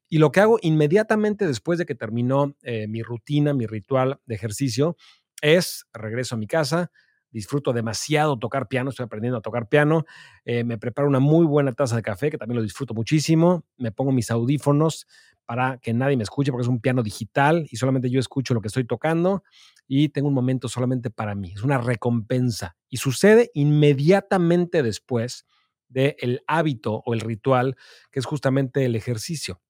Y 0.09 0.19
lo 0.19 0.33
que 0.33 0.41
hago 0.41 0.59
inmediatamente 0.63 1.47
después 1.47 1.79
de 1.79 1.87
que 1.87 1.95
terminó 1.95 2.57
eh, 2.63 2.89
mi 2.89 3.03
rutina, 3.03 3.55
mi 3.55 3.67
ritual 3.67 4.21
de 4.27 4.35
ejercicio, 4.35 4.97
es 5.43 5.87
regreso 5.93 6.35
a 6.35 6.39
mi 6.39 6.49
casa, 6.49 6.91
disfruto 7.31 7.73
demasiado 7.73 8.39
tocar 8.39 8.69
piano, 8.69 8.91
estoy 8.91 9.05
aprendiendo 9.05 9.39
a 9.39 9.41
tocar 9.41 9.69
piano, 9.69 10.05
eh, 10.45 10.65
me 10.65 10.79
preparo 10.79 11.09
una 11.09 11.21
muy 11.21 11.47
buena 11.47 11.73
taza 11.73 11.97
de 11.97 12.03
café, 12.03 12.31
que 12.31 12.39
también 12.39 12.57
lo 12.57 12.63
disfruto 12.63 12.95
muchísimo, 12.95 13.65
me 13.79 13.93
pongo 13.93 14.13
mis 14.13 14.31
audífonos, 14.31 15.07
para 15.51 15.79
que 15.79 15.93
nadie 15.93 16.17
me 16.17 16.23
escuche 16.23 16.53
porque 16.53 16.63
es 16.63 16.69
un 16.69 16.79
piano 16.79 17.03
digital 17.03 17.67
y 17.69 17.77
solamente 17.77 18.09
yo 18.09 18.21
escucho 18.21 18.55
lo 18.55 18.61
que 18.61 18.69
estoy 18.69 18.85
tocando 18.85 19.43
y 19.89 20.11
tengo 20.11 20.29
un 20.29 20.35
momento 20.35 20.69
solamente 20.69 21.11
para 21.11 21.35
mí. 21.35 21.55
Es 21.57 21.65
una 21.65 21.79
recompensa 21.79 22.77
y 22.89 22.99
sucede 22.99 23.51
inmediatamente 23.53 24.85
después 24.85 25.47
del 25.89 26.45
hábito 26.47 27.03
o 27.05 27.15
el 27.15 27.21
ritual 27.21 27.77
que 28.13 28.21
es 28.21 28.27
justamente 28.27 28.85
el 28.85 28.95
ejercicio. 28.95 29.61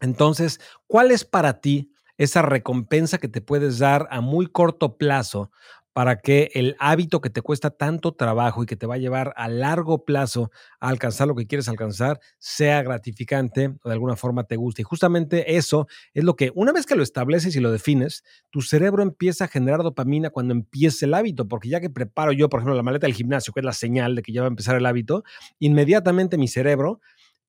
Entonces, 0.00 0.58
¿cuál 0.86 1.10
es 1.10 1.26
para 1.26 1.60
ti 1.60 1.92
esa 2.16 2.40
recompensa 2.40 3.18
que 3.18 3.28
te 3.28 3.42
puedes 3.42 3.78
dar 3.78 4.08
a 4.10 4.22
muy 4.22 4.46
corto 4.46 4.96
plazo 4.96 5.50
para 5.92 6.20
que 6.20 6.50
el 6.54 6.76
hábito 6.78 7.20
que 7.20 7.30
te 7.30 7.42
cuesta 7.42 7.70
tanto 7.70 8.12
trabajo 8.12 8.62
y 8.62 8.66
que 8.66 8.76
te 8.76 8.86
va 8.86 8.94
a 8.94 8.98
llevar 8.98 9.32
a 9.36 9.48
largo 9.48 10.04
plazo 10.04 10.50
a 10.78 10.88
alcanzar 10.88 11.28
lo 11.28 11.34
que 11.34 11.46
quieres 11.46 11.68
alcanzar 11.68 12.20
sea 12.38 12.82
gratificante 12.82 13.74
o 13.82 13.88
de 13.88 13.92
alguna 13.92 14.16
forma 14.16 14.44
te 14.44 14.56
guste. 14.56 14.82
Y 14.82 14.84
justamente 14.84 15.56
eso 15.56 15.86
es 16.14 16.24
lo 16.24 16.36
que 16.36 16.52
una 16.54 16.72
vez 16.72 16.86
que 16.86 16.96
lo 16.96 17.02
estableces 17.02 17.56
y 17.56 17.60
lo 17.60 17.72
defines, 17.72 18.24
tu 18.50 18.62
cerebro 18.62 19.02
empieza 19.02 19.44
a 19.44 19.48
generar 19.48 19.82
dopamina 19.82 20.30
cuando 20.30 20.54
empiece 20.54 21.06
el 21.06 21.14
hábito, 21.14 21.48
porque 21.48 21.68
ya 21.68 21.80
que 21.80 21.90
preparo 21.90 22.32
yo, 22.32 22.48
por 22.48 22.60
ejemplo, 22.60 22.74
la 22.74 22.82
maleta 22.82 23.06
del 23.06 23.14
gimnasio, 23.14 23.52
que 23.52 23.60
es 23.60 23.66
la 23.66 23.72
señal 23.72 24.14
de 24.14 24.22
que 24.22 24.32
ya 24.32 24.42
va 24.42 24.46
a 24.46 24.50
empezar 24.50 24.76
el 24.76 24.86
hábito, 24.86 25.24
inmediatamente 25.58 26.38
mi 26.38 26.48
cerebro 26.48 27.00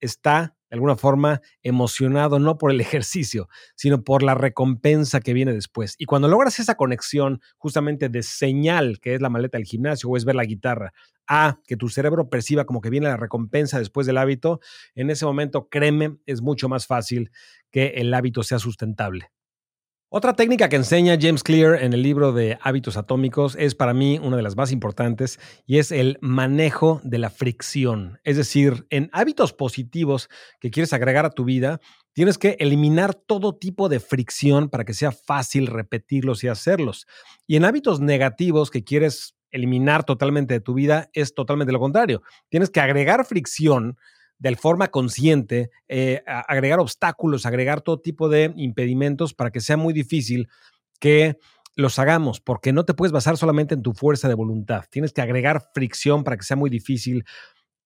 está 0.02 0.56
de 0.70 0.76
alguna 0.76 0.96
forma 0.96 1.42
emocionado 1.64 2.40
no 2.40 2.58
por 2.58 2.72
el 2.72 2.80
ejercicio, 2.82 3.50
sino 3.76 4.04
por 4.04 4.24
la 4.24 4.36
recompensa 4.36 5.20
que 5.20 5.34
viene 5.34 5.54
después. 5.54 5.96
Y 5.98 6.06
cuando 6.06 6.30
logras 6.30 6.60
esa 6.60 6.76
conexión 6.76 7.42
justamente 7.58 8.08
de 8.08 8.24
señal, 8.24 9.00
que 9.02 9.14
es 9.14 9.22
la 9.22 9.30
maleta 9.30 9.58
del 9.58 9.68
gimnasio 9.68 10.10
o 10.10 10.16
es 10.16 10.24
ver 10.24 10.36
la 10.36 10.46
guitarra, 10.46 10.94
a 11.28 11.60
que 11.68 11.76
tu 11.76 11.90
cerebro 11.90 12.30
perciba 12.30 12.66
como 12.66 12.82
que 12.82 12.90
viene 12.90 13.08
la 13.08 13.18
recompensa 13.18 13.80
después 13.80 14.08
del 14.08 14.18
hábito, 14.18 14.60
en 14.96 15.10
ese 15.10 15.26
momento, 15.26 15.68
créeme, 15.70 16.18
es 16.26 16.42
mucho 16.42 16.70
más 16.70 16.88
fácil 16.88 17.32
que 17.70 17.88
el 17.98 18.14
hábito 18.14 18.44
sea 18.44 18.60
sustentable. 18.60 19.32
Otra 20.14 20.34
técnica 20.34 20.68
que 20.68 20.76
enseña 20.76 21.18
James 21.18 21.42
Clear 21.42 21.82
en 21.82 21.94
el 21.94 22.04
libro 22.04 22.34
de 22.34 22.58
hábitos 22.62 22.98
atómicos 22.98 23.56
es 23.58 23.76
para 23.76 23.94
mí 23.94 24.20
una 24.22 24.36
de 24.36 24.44
las 24.44 24.58
más 24.58 24.74
importantes 24.74 25.40
y 25.66 25.78
es 25.78 25.90
el 25.94 26.18
manejo 26.20 27.00
de 27.06 27.18
la 27.18 27.30
fricción. 27.30 28.20
Es 28.26 28.36
decir, 28.36 28.86
en 28.90 29.10
hábitos 29.14 29.54
positivos 29.54 30.28
que 30.60 30.70
quieres 30.70 30.92
agregar 30.92 31.26
a 31.26 31.30
tu 31.30 31.46
vida, 31.46 31.80
tienes 32.12 32.38
que 32.38 32.58
eliminar 32.60 33.16
todo 33.16 33.56
tipo 33.56 33.88
de 33.88 34.02
fricción 34.02 34.68
para 34.68 34.84
que 34.84 34.94
sea 34.94 35.14
fácil 35.14 35.68
repetirlos 35.68 36.44
y 36.44 36.50
hacerlos. 36.50 37.08
Y 37.48 37.56
en 37.56 37.64
hábitos 37.64 38.02
negativos 38.02 38.70
que 38.70 38.84
quieres 38.84 39.38
eliminar 39.50 40.04
totalmente 40.04 40.56
de 40.56 40.60
tu 40.60 40.74
vida, 40.74 41.10
es 41.14 41.34
totalmente 41.34 41.72
lo 41.72 41.80
contrario. 41.80 42.22
Tienes 42.50 42.70
que 42.70 42.82
agregar 42.82 43.24
fricción 43.24 43.96
de 44.42 44.56
forma 44.56 44.88
consciente, 44.88 45.70
eh, 45.88 46.24
agregar 46.26 46.80
obstáculos, 46.80 47.46
agregar 47.46 47.82
todo 47.82 48.00
tipo 48.00 48.28
de 48.28 48.52
impedimentos 48.58 49.36
para 49.36 49.52
que 49.52 49.62
sea 49.62 49.78
muy 49.78 49.94
difícil 49.94 50.50
que 51.00 51.38
los 51.76 52.00
hagamos, 52.00 52.42
porque 52.42 52.74
no 52.74 52.84
te 52.84 52.96
puedes 52.96 53.12
basar 53.12 53.38
solamente 53.38 53.76
en 53.76 53.84
tu 53.84 53.94
fuerza 53.94 54.28
de 54.28 54.34
voluntad. 54.34 54.86
Tienes 54.90 55.14
que 55.14 55.22
agregar 55.22 55.70
fricción 55.76 56.24
para 56.24 56.38
que 56.38 56.44
sea 56.44 56.58
muy 56.58 56.72
difícil 56.72 57.24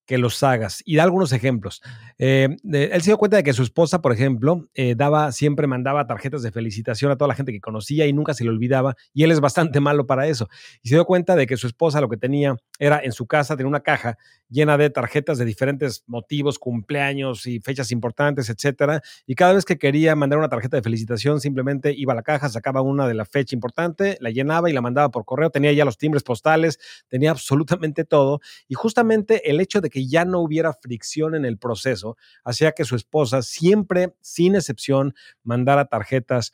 que 0.06 0.18
los 0.18 0.42
hagas. 0.42 0.82
Y 0.86 0.96
da 0.96 1.02
algunos 1.02 1.32
ejemplos. 1.32 1.82
Eh, 2.16 2.56
él 2.72 3.02
se 3.02 3.10
dio 3.10 3.18
cuenta 3.18 3.36
de 3.36 3.42
que 3.42 3.52
su 3.52 3.62
esposa, 3.62 4.00
por 4.00 4.12
ejemplo, 4.12 4.68
eh, 4.74 4.94
daba, 4.96 5.32
siempre 5.32 5.66
mandaba 5.66 6.06
tarjetas 6.06 6.42
de 6.42 6.52
felicitación 6.52 7.10
a 7.10 7.16
toda 7.16 7.28
la 7.28 7.34
gente 7.34 7.52
que 7.52 7.60
conocía 7.60 8.06
y 8.06 8.12
nunca 8.12 8.32
se 8.32 8.44
le 8.44 8.50
olvidaba. 8.50 8.94
Y 9.12 9.24
él 9.24 9.32
es 9.32 9.40
bastante 9.40 9.80
malo 9.80 10.06
para 10.06 10.26
eso. 10.26 10.48
Y 10.82 10.88
se 10.88 10.94
dio 10.94 11.04
cuenta 11.04 11.36
de 11.36 11.46
que 11.46 11.56
su 11.56 11.66
esposa 11.66 12.00
lo 12.00 12.08
que 12.08 12.16
tenía 12.16 12.56
era 12.78 13.00
en 13.02 13.12
su 13.12 13.26
casa, 13.26 13.56
tenía 13.56 13.68
una 13.68 13.80
caja 13.80 14.18
llena 14.48 14.78
de 14.78 14.90
tarjetas 14.90 15.38
de 15.38 15.44
diferentes 15.44 16.04
motivos, 16.06 16.58
cumpleaños 16.58 17.46
y 17.46 17.60
fechas 17.60 17.90
importantes, 17.90 18.48
etcétera. 18.48 19.02
Y 19.26 19.34
cada 19.34 19.54
vez 19.54 19.64
que 19.64 19.78
quería 19.78 20.14
mandar 20.14 20.38
una 20.38 20.48
tarjeta 20.48 20.76
de 20.76 20.82
felicitación, 20.82 21.40
simplemente 21.40 21.92
iba 21.96 22.12
a 22.12 22.16
la 22.16 22.22
caja, 22.22 22.48
sacaba 22.48 22.80
una 22.82 23.08
de 23.08 23.14
la 23.14 23.24
fecha 23.24 23.54
importante, 23.54 24.16
la 24.20 24.30
llenaba 24.30 24.70
y 24.70 24.72
la 24.72 24.80
mandaba 24.80 25.10
por 25.10 25.24
correo. 25.24 25.50
Tenía 25.50 25.72
ya 25.72 25.84
los 25.84 25.98
timbres 25.98 26.22
postales, 26.22 26.78
tenía 27.08 27.30
absolutamente 27.30 28.04
todo. 28.04 28.40
Y 28.68 28.74
justamente 28.74 29.50
el 29.50 29.60
hecho 29.60 29.80
de 29.80 29.90
que 29.90 30.06
ya 30.06 30.24
no 30.24 30.40
hubiera 30.40 30.72
fricción 30.72 31.34
en 31.34 31.44
el 31.44 31.58
proceso 31.58 32.16
hacía 32.44 32.72
que 32.72 32.84
su 32.84 32.96
esposa 32.96 33.42
siempre, 33.42 34.14
sin 34.20 34.54
excepción, 34.54 35.14
mandara 35.42 35.86
tarjetas 35.86 36.52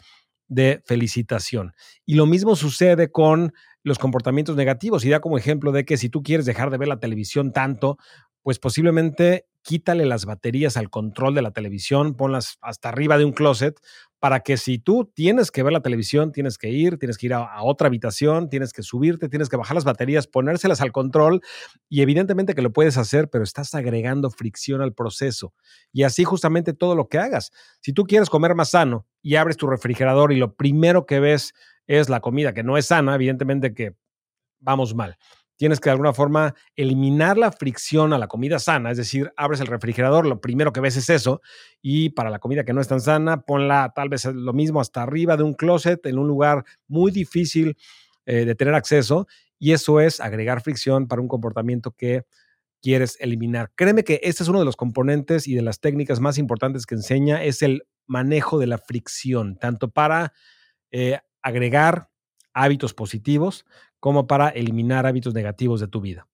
de 0.49 0.83
felicitación. 0.85 1.73
Y 2.05 2.15
lo 2.15 2.27
mismo 2.27 2.57
sucede 2.57 3.11
con 3.11 3.55
los 3.83 3.99
comportamientos 3.99 4.57
negativos 4.57 5.05
y 5.05 5.11
da 5.11 5.21
como 5.21 5.39
ejemplo 5.39 5.73
de 5.73 5.85
que 5.85 5.97
si 5.97 6.09
tú 6.09 6.23
quieres 6.23 6.47
dejar 6.47 6.71
de 6.71 6.79
ver 6.79 6.89
la 6.89 7.01
televisión 7.01 7.53
tanto, 7.53 7.99
pues 8.43 8.59
posiblemente 8.59 9.47
quítale 9.63 10.05
las 10.07 10.25
baterías 10.25 10.77
al 10.77 10.91
control 10.91 11.35
de 11.35 11.43
la 11.43 11.53
televisión, 11.53 12.15
ponlas 12.15 12.59
hasta 12.61 12.89
arriba 12.89 13.17
de 13.17 13.25
un 13.25 13.33
closet 13.33 13.81
para 14.19 14.41
que 14.41 14.57
si 14.57 14.79
tú 14.79 15.11
tienes 15.15 15.51
que 15.51 15.63
ver 15.63 15.73
la 15.73 15.83
televisión, 15.83 16.33
tienes 16.33 16.59
que 16.59 16.69
ir, 16.69 16.99
tienes 16.99 17.19
que 17.19 17.27
ir 17.27 17.35
a, 17.35 17.63
otra 17.63 17.89
habitación, 17.89 18.49
tienes 18.49 18.73
que 18.73 18.83
subirte, 18.83 19.29
tienes 19.29 19.49
que 19.49 19.57
bajar 19.57 19.75
las 19.75 19.85
baterías, 19.85 20.27
ponérselas 20.27 20.81
al 20.81 20.93
control 20.93 21.41
y 21.89 22.03
evidentemente 22.03 22.55
que 22.55 22.63
lo 22.63 22.73
puedes 22.73 22.99
hacer, 22.99 23.31
pero 23.31 23.43
estás 23.45 23.75
agregando 23.75 24.31
fricción 24.31 24.81
al 24.81 24.95
proceso. 24.95 25.55
Y 25.93 26.05
así 26.05 26.25
justamente 26.25 26.73
todo 26.73 26.95
lo 26.95 27.09
que 27.09 27.19
hagas. 27.19 27.51
Si 27.81 27.93
tú 27.93 28.05
quieres 28.05 28.31
comer 28.31 28.55
más 28.55 28.71
sano 28.71 29.07
y 29.23 29.37
abres 29.37 29.57
tu 29.57 29.67
refrigerador 29.67 30.33
y 30.33 30.37
lo 30.37 30.55
primero 30.55 31.07
que 31.07 31.19
ves 31.19 31.53
es 31.87 32.09
la 32.09 32.21
comida 32.21 32.55
que 32.55 32.63
no 32.63 32.77
es 32.77 32.87
sana, 32.87 33.15
evidentemente 33.15 33.75
que 33.75 33.95
vamos 34.61 34.95
mal 34.95 35.17
tienes 35.63 35.79
que 35.79 35.91
de 35.91 35.93
alguna 35.93 36.13
forma 36.13 36.57
eliminar 36.75 37.39
la 37.39 37.53
fricción 37.53 38.13
a 38.13 38.19
la 38.19 38.27
comida 38.27 38.59
sana, 38.59 38.91
es 38.91 38.97
decir, 38.97 39.33
abres 39.37 39.61
el 39.61 39.69
refrigerador, 39.69 40.27
lo 40.27 40.41
primero 40.41 40.73
que 40.73 40.81
ves 40.81 40.97
es 40.97 41.09
eso, 41.09 41.41
y 41.81 42.11
para 42.11 42.31
la 42.31 42.41
comida 42.41 42.65
que 42.65 42.73
no 42.73 42.81
es 42.81 42.89
tan 42.89 43.01
sana, 43.01 43.43
ponla 43.43 43.93
tal 43.95 44.09
vez 44.09 44.25
lo 44.25 44.53
mismo 44.53 44.81
hasta 44.81 45.05
arriba 45.05 45.37
de 45.37 45.45
un 45.45 45.55
closet, 45.55 46.05
en 46.07 46.19
un 46.19 46.27
lugar 46.27 46.65
muy 46.89 47.13
difícil 47.13 47.77
eh, 48.27 48.45
de 48.45 48.57
tener 48.57 48.75
acceso, 48.75 49.29
y 49.57 49.71
eso 49.71 50.01
es 50.01 50.21
agregar 50.21 50.63
fricción 50.63 51.07
para 51.07 51.23
un 51.23 51.29
comportamiento 51.29 51.93
que 51.93 52.25
quieres 52.83 53.17
eliminar. 53.21 53.71
Créeme 53.77 54.03
que 54.03 54.19
este 54.25 54.43
es 54.43 54.49
uno 54.49 54.59
de 54.59 54.65
los 54.65 54.75
componentes 54.75 55.47
y 55.47 55.55
de 55.55 55.63
las 55.63 55.79
técnicas 55.79 56.19
más 56.19 56.39
importantes 56.39 56.87
que 56.87 56.97
enseña, 56.97 57.45
es 57.45 57.63
el 57.63 57.85
manejo 58.09 58.59
de 58.59 58.67
la 58.67 58.79
fricción, 58.79 59.57
tanto 59.61 59.93
para 59.93 60.33
eh, 60.91 61.21
agregar 61.43 62.09
hábitos 62.55 62.95
positivos 62.95 63.65
como 64.01 64.27
para 64.27 64.49
eliminar 64.49 65.07
hábitos 65.07 65.35
negativos 65.35 65.81
de 65.81 65.89
tu 65.89 66.01
vida. 66.01 66.27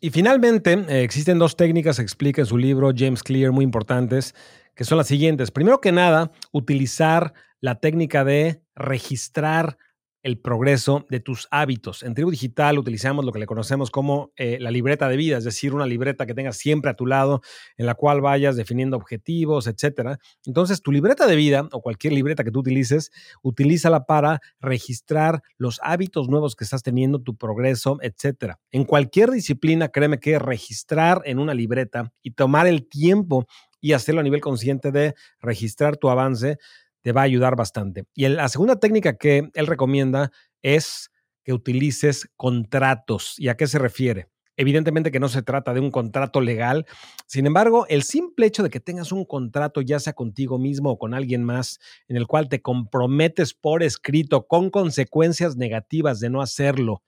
Y 0.00 0.10
finalmente, 0.10 0.72
eh, 0.72 1.02
existen 1.02 1.38
dos 1.38 1.56
técnicas, 1.56 1.98
explica 1.98 2.42
en 2.42 2.46
su 2.46 2.58
libro 2.58 2.92
James 2.94 3.22
Clear, 3.22 3.52
muy 3.52 3.64
importantes, 3.64 4.34
que 4.74 4.84
son 4.84 4.98
las 4.98 5.06
siguientes. 5.06 5.50
Primero 5.50 5.80
que 5.80 5.92
nada, 5.92 6.30
utilizar 6.52 7.32
la 7.60 7.80
técnica 7.80 8.24
de 8.24 8.60
registrar 8.74 9.78
el 10.24 10.38
progreso 10.38 11.06
de 11.10 11.20
tus 11.20 11.46
hábitos. 11.50 12.02
En 12.02 12.14
Tribu 12.14 12.30
Digital 12.30 12.78
utilizamos 12.78 13.26
lo 13.26 13.30
que 13.30 13.38
le 13.38 13.46
conocemos 13.46 13.90
como 13.90 14.32
eh, 14.36 14.56
la 14.58 14.70
libreta 14.70 15.06
de 15.08 15.18
vida, 15.18 15.36
es 15.36 15.44
decir, 15.44 15.74
una 15.74 15.86
libreta 15.86 16.24
que 16.24 16.34
tengas 16.34 16.56
siempre 16.56 16.90
a 16.90 16.94
tu 16.94 17.06
lado, 17.06 17.42
en 17.76 17.84
la 17.84 17.94
cual 17.94 18.22
vayas 18.22 18.56
definiendo 18.56 18.96
objetivos, 18.96 19.66
etcétera. 19.66 20.18
Entonces, 20.46 20.80
tu 20.80 20.90
libreta 20.92 21.26
de 21.26 21.36
vida 21.36 21.68
o 21.72 21.82
cualquier 21.82 22.14
libreta 22.14 22.42
que 22.42 22.50
tú 22.50 22.60
utilices, 22.60 23.10
utilízala 23.42 24.06
para 24.06 24.40
registrar 24.60 25.42
los 25.58 25.78
hábitos 25.82 26.28
nuevos 26.28 26.56
que 26.56 26.64
estás 26.64 26.82
teniendo, 26.82 27.20
tu 27.20 27.36
progreso, 27.36 27.98
etcétera. 28.00 28.58
En 28.72 28.84
cualquier 28.84 29.30
disciplina, 29.30 29.88
créeme 29.88 30.20
que 30.20 30.38
registrar 30.38 31.20
en 31.26 31.38
una 31.38 31.52
libreta 31.52 32.12
y 32.22 32.30
tomar 32.30 32.66
el 32.66 32.88
tiempo 32.88 33.44
y 33.84 33.92
hacerlo 33.92 34.22
a 34.22 34.24
nivel 34.24 34.40
consciente 34.40 34.90
de 34.90 35.14
registrar 35.42 35.98
tu 35.98 36.08
avance 36.08 36.56
te 37.04 37.12
va 37.12 37.20
a 37.20 37.24
ayudar 37.24 37.54
bastante. 37.54 38.06
Y 38.14 38.26
la 38.28 38.48
segunda 38.48 38.80
técnica 38.80 39.18
que 39.18 39.50
él 39.52 39.66
recomienda 39.66 40.32
es 40.62 41.10
que 41.44 41.52
utilices 41.52 42.30
contratos. 42.34 43.34
¿Y 43.38 43.48
a 43.48 43.58
qué 43.58 43.66
se 43.66 43.78
refiere? 43.78 44.30
Evidentemente 44.56 45.10
que 45.10 45.20
no 45.20 45.28
se 45.28 45.42
trata 45.42 45.74
de 45.74 45.80
un 45.80 45.90
contrato 45.90 46.40
legal. 46.40 46.86
Sin 47.26 47.44
embargo, 47.46 47.84
el 47.90 48.04
simple 48.04 48.46
hecho 48.46 48.62
de 48.62 48.70
que 48.70 48.80
tengas 48.80 49.12
un 49.12 49.26
contrato, 49.26 49.82
ya 49.82 50.00
sea 50.00 50.14
contigo 50.14 50.58
mismo 50.58 50.92
o 50.92 50.98
con 50.98 51.12
alguien 51.12 51.44
más, 51.44 51.78
en 52.08 52.16
el 52.16 52.26
cual 52.26 52.48
te 52.48 52.62
comprometes 52.62 53.52
por 53.52 53.82
escrito 53.82 54.46
con 54.46 54.70
consecuencias 54.70 55.56
negativas 55.56 56.20
de 56.20 56.30
no 56.30 56.40
hacerlo 56.40 57.02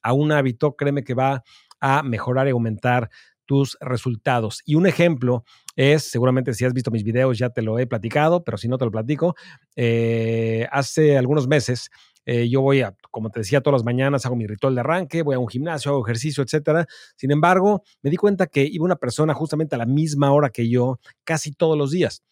a 0.00 0.12
un 0.12 0.30
hábito, 0.30 0.76
créeme 0.76 1.02
que 1.02 1.14
va 1.14 1.42
a 1.80 2.04
mejorar 2.04 2.46
y 2.46 2.50
aumentar 2.50 3.10
tus 3.50 3.76
resultados. 3.80 4.62
Y 4.64 4.76
un 4.76 4.86
ejemplo 4.86 5.42
es, 5.74 6.04
seguramente 6.04 6.54
si 6.54 6.64
has 6.64 6.72
visto 6.72 6.92
mis 6.92 7.02
videos 7.02 7.36
ya 7.36 7.50
te 7.50 7.62
lo 7.62 7.80
he 7.80 7.86
platicado, 7.88 8.44
pero 8.44 8.56
si 8.56 8.68
no 8.68 8.78
te 8.78 8.84
lo 8.84 8.92
platico, 8.92 9.34
eh, 9.74 10.68
hace 10.70 11.18
algunos 11.18 11.48
meses 11.48 11.90
eh, 12.26 12.48
yo 12.48 12.60
voy 12.60 12.82
a, 12.82 12.94
como 13.10 13.28
te 13.28 13.40
decía, 13.40 13.60
todas 13.60 13.80
las 13.80 13.84
mañanas 13.84 14.24
hago 14.24 14.36
mi 14.36 14.46
ritual 14.46 14.76
de 14.76 14.82
arranque, 14.82 15.22
voy 15.22 15.34
a 15.34 15.40
un 15.40 15.48
gimnasio, 15.48 15.90
hago 15.90 16.06
ejercicio, 16.06 16.44
etcétera. 16.44 16.86
Sin 17.16 17.32
embargo, 17.32 17.82
me 18.02 18.10
di 18.10 18.16
cuenta 18.16 18.46
que 18.46 18.62
iba 18.62 18.84
una 18.84 18.94
persona 18.94 19.34
justamente 19.34 19.74
a 19.74 19.78
la 19.78 19.86
misma 19.86 20.30
hora 20.30 20.50
que 20.50 20.68
yo, 20.68 21.00
casi 21.24 21.50
todos 21.50 21.76
los 21.76 21.90
días. 21.90 22.22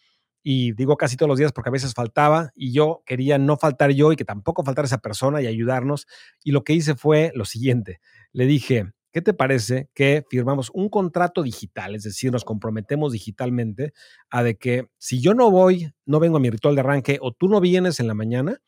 Y 0.44 0.70
digo 0.74 0.96
casi 0.96 1.16
todos 1.16 1.28
los 1.28 1.38
días 1.40 1.50
porque 1.50 1.70
a 1.70 1.72
veces 1.72 1.94
faltaba 1.94 2.52
y 2.54 2.72
yo 2.72 3.02
quería 3.06 3.38
no 3.38 3.56
faltar 3.56 3.90
yo 3.90 4.12
y 4.12 4.16
que 4.16 4.24
tampoco 4.24 4.62
faltara 4.62 4.86
esa 4.86 4.98
persona 4.98 5.42
y 5.42 5.48
ayudarnos. 5.48 6.06
Y 6.44 6.52
lo 6.52 6.62
que 6.62 6.74
hice 6.74 6.94
fue 6.94 7.32
lo 7.34 7.44
siguiente. 7.44 7.98
Le 8.32 8.46
dije, 8.46 8.92
¿qué 9.12 9.22
te 9.22 9.34
parece 9.34 9.88
que 9.94 10.24
firmamos 10.28 10.70
un 10.74 10.88
contrato 10.88 11.42
digital? 11.42 11.94
Es 11.94 12.02
decir, 12.04 12.32
nos 12.32 12.44
comprometemos 12.44 13.12
digitalmente 13.12 13.92
a 14.30 14.42
de 14.42 14.56
que 14.56 14.86
si 14.98 15.20
yo 15.20 15.34
no 15.34 15.50
voy, 15.50 15.92
no 16.06 16.20
vengo 16.20 16.36
a 16.36 16.40
mi 16.40 16.50
ritual 16.50 16.74
de 16.74 16.80
arranque 16.80 17.18
o 17.20 17.32
tú 17.32 17.48
no 17.48 17.60
vienes 17.60 18.00
en 18.00 18.06
la 18.06 18.14
mañana, 18.14 18.60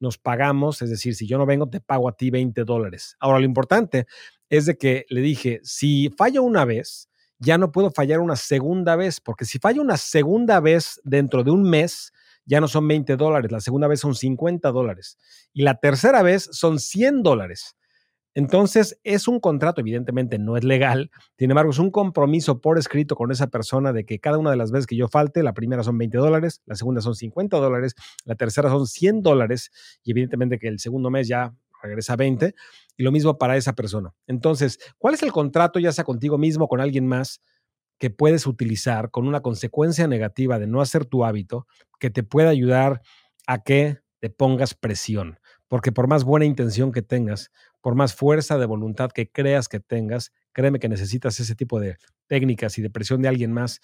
nos 0.00 0.18
pagamos, 0.18 0.82
es 0.82 0.90
decir, 0.90 1.14
si 1.14 1.26
yo 1.26 1.38
no 1.38 1.46
vengo, 1.46 1.68
te 1.68 1.80
pago 1.80 2.08
a 2.08 2.16
ti 2.16 2.30
20 2.30 2.64
dólares. 2.64 3.16
Ahora, 3.20 3.38
lo 3.38 3.44
importante 3.44 4.06
es 4.50 4.66
de 4.66 4.76
que 4.76 5.04
le 5.08 5.20
dije, 5.20 5.60
si 5.62 6.10
fallo 6.16 6.42
una 6.42 6.64
vez, 6.64 7.08
ya 7.38 7.58
no 7.58 7.72
puedo 7.72 7.90
fallar 7.90 8.20
una 8.20 8.36
segunda 8.36 8.96
vez, 8.96 9.20
porque 9.20 9.44
si 9.44 9.58
fallo 9.58 9.82
una 9.82 9.96
segunda 9.96 10.60
vez 10.60 11.00
dentro 11.04 11.44
de 11.44 11.50
un 11.50 11.62
mes, 11.62 12.12
ya 12.44 12.60
no 12.60 12.68
son 12.68 12.86
20 12.88 13.16
dólares, 13.16 13.52
la 13.52 13.60
segunda 13.60 13.88
vez 13.88 14.00
son 14.00 14.14
50 14.14 14.70
dólares 14.72 15.18
y 15.52 15.62
la 15.62 15.76
tercera 15.76 16.22
vez 16.22 16.48
son 16.52 16.78
100 16.78 17.22
dólares. 17.22 17.76
Entonces, 18.34 18.98
es 19.04 19.28
un 19.28 19.40
contrato, 19.40 19.82
evidentemente 19.82 20.38
no 20.38 20.56
es 20.56 20.64
legal, 20.64 21.10
sin 21.38 21.50
embargo, 21.50 21.70
es 21.70 21.78
un 21.78 21.90
compromiso 21.90 22.60
por 22.62 22.78
escrito 22.78 23.14
con 23.14 23.30
esa 23.30 23.48
persona 23.48 23.92
de 23.92 24.06
que 24.06 24.20
cada 24.20 24.38
una 24.38 24.50
de 24.50 24.56
las 24.56 24.70
veces 24.72 24.86
que 24.86 24.96
yo 24.96 25.06
falte, 25.08 25.42
la 25.42 25.52
primera 25.52 25.82
son 25.82 25.98
20 25.98 26.16
dólares, 26.16 26.62
la 26.64 26.74
segunda 26.74 27.02
son 27.02 27.14
50 27.14 27.58
dólares, 27.58 27.94
la 28.24 28.34
tercera 28.34 28.70
son 28.70 28.86
100 28.86 29.22
dólares 29.22 29.70
y 30.02 30.12
evidentemente 30.12 30.58
que 30.58 30.68
el 30.68 30.78
segundo 30.78 31.10
mes 31.10 31.28
ya 31.28 31.54
regresa 31.82 32.16
20 32.16 32.54
y 32.96 33.02
lo 33.02 33.12
mismo 33.12 33.36
para 33.36 33.56
esa 33.56 33.74
persona. 33.74 34.14
Entonces, 34.26 34.78
¿cuál 34.98 35.14
es 35.14 35.22
el 35.22 35.32
contrato, 35.32 35.78
ya 35.78 35.92
sea 35.92 36.04
contigo 36.04 36.38
mismo 36.38 36.64
o 36.64 36.68
con 36.68 36.80
alguien 36.80 37.06
más, 37.06 37.40
que 37.98 38.10
puedes 38.10 38.46
utilizar 38.46 39.10
con 39.10 39.28
una 39.28 39.42
consecuencia 39.42 40.08
negativa 40.08 40.58
de 40.58 40.66
no 40.66 40.80
hacer 40.80 41.04
tu 41.04 41.24
hábito 41.24 41.66
que 42.00 42.10
te 42.10 42.22
pueda 42.24 42.48
ayudar 42.50 43.02
a 43.46 43.62
que 43.62 43.98
te 44.20 44.30
pongas 44.30 44.74
presión? 44.74 45.38
Porque 45.72 45.90
por 45.90 46.06
más 46.06 46.24
buena 46.24 46.44
intención 46.44 46.92
que 46.92 47.00
tengas, 47.00 47.50
por 47.80 47.94
más 47.94 48.12
fuerza 48.12 48.58
de 48.58 48.66
voluntad 48.66 49.10
que 49.10 49.30
creas 49.30 49.68
que 49.68 49.80
tengas, 49.80 50.30
créeme 50.52 50.78
que 50.78 50.90
necesitas 50.90 51.40
ese 51.40 51.54
tipo 51.54 51.80
de 51.80 51.96
técnicas 52.26 52.76
y 52.76 52.82
de 52.82 52.90
presión 52.90 53.22
de 53.22 53.28
alguien 53.28 53.54
más 53.54 53.80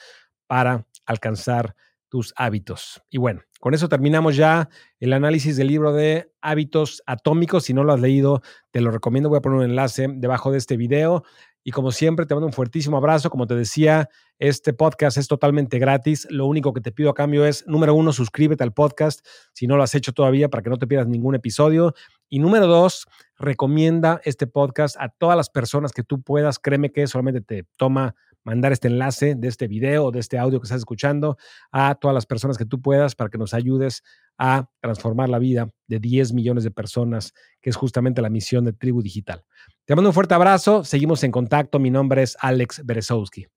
para 0.47 0.87
alcanzar 1.07 1.75
tus 2.11 2.35
hábitos. 2.37 3.01
Y 3.09 3.17
bueno, 3.17 3.41
con 3.59 3.73
eso 3.73 3.89
terminamos 3.89 4.37
ya 4.37 4.69
el 5.01 5.15
análisis 5.15 5.57
del 5.57 5.69
libro 5.69 5.95
de 5.95 6.31
hábitos 6.43 7.03
atómicos. 7.07 7.65
Si 7.65 7.73
no 7.73 7.85
lo 7.85 7.95
has 7.95 8.01
leído, 8.01 8.43
te 8.71 8.83
lo 8.83 8.91
recomiendo. 8.91 9.31
Voy 9.31 9.39
a 9.39 9.41
poner 9.41 9.61
un 9.61 9.65
enlace 9.65 10.09
debajo 10.11 10.53
de 10.53 10.59
este 10.59 10.77
video. 10.77 11.25
Y 11.69 11.71
como 11.71 11.93
siempre, 11.93 12.25
te 12.25 12.35
mando 12.35 12.47
un 12.47 12.55
fuertísimo 12.55 12.97
abrazo. 12.97 13.29
Como 13.29 13.47
te 13.47 13.55
decía, 13.55 14.09
este 14.39 14.73
podcast 14.73 15.19
es 15.19 15.29
totalmente 15.29 15.79
gratis. 15.79 16.27
Lo 16.31 16.47
único 16.47 16.73
que 16.73 16.81
te 16.81 16.93
pido 16.93 17.11
a 17.11 17.15
cambio 17.15 17.45
es, 17.45 17.67
número 17.67 17.95
uno, 17.95 18.11
suscríbete 18.15 18.65
al 18.65 18.73
podcast 18.73 19.21
si 19.53 19.67
no 19.67 19.77
lo 19.77 19.83
has 19.83 19.95
hecho 19.95 20.15
todavía 20.15 20.49
para 20.49 20.63
que 20.63 20.71
no 20.71 20.79
te 20.79 20.87
pierdas 20.87 21.09
ningún 21.09 21.35
episodio. 21.35 21.93
Y 22.31 22.39
número 22.39 22.67
dos, 22.69 23.07
recomienda 23.39 24.19
este 24.25 24.47
podcast 24.47 24.97
a 24.99 25.11
todas 25.11 25.37
las 25.37 25.51
personas 25.51 25.93
que 25.93 26.03
tú 26.03 26.23
puedas. 26.23 26.59
Créeme 26.59 26.91
que 26.91 27.07
solamente 27.07 27.43
te 27.43 27.67
toma 27.77 28.15
mandar 28.49 28.73
este 28.73 28.89
enlace 28.89 29.35
de 29.35 29.47
este 29.47 29.69
video, 29.69 30.11
de 30.11 30.21
este 30.21 30.39
audio 30.39 30.59
que 30.59 30.65
estás 30.65 30.79
escuchando 30.79 31.37
a 31.71 31.97
todas 31.97 32.15
las 32.15 32.25
personas 32.25 32.57
que 32.57 32.65
tú 32.65 32.81
puedas 32.81 33.15
para 33.15 33.29
que 33.29 33.37
nos 33.37 33.53
ayudes 33.53 34.03
a 34.39 34.71
transformar 34.81 35.29
la 35.29 35.39
vida 35.39 35.69
de 35.87 36.01
10 36.01 36.33
millones 36.33 36.65
de 36.65 36.71
personas, 36.71 37.35
que 37.61 37.69
es 37.69 37.77
justamente 37.77 38.23
la 38.23 38.31
misión 38.31 38.65
de 38.65 38.73
Tribu 38.73 39.03
Digital. 39.03 39.45
Te 39.85 39.95
mando 39.95 40.09
un 40.09 40.15
fuerte 40.15 40.33
abrazo, 40.33 40.83
seguimos 40.83 41.23
en 41.25 41.31
contacto. 41.31 41.79
Mi 41.79 41.91
nombre 41.91 42.23
es 42.23 42.39
Alex 42.41 42.81
Berezowski. 42.87 43.49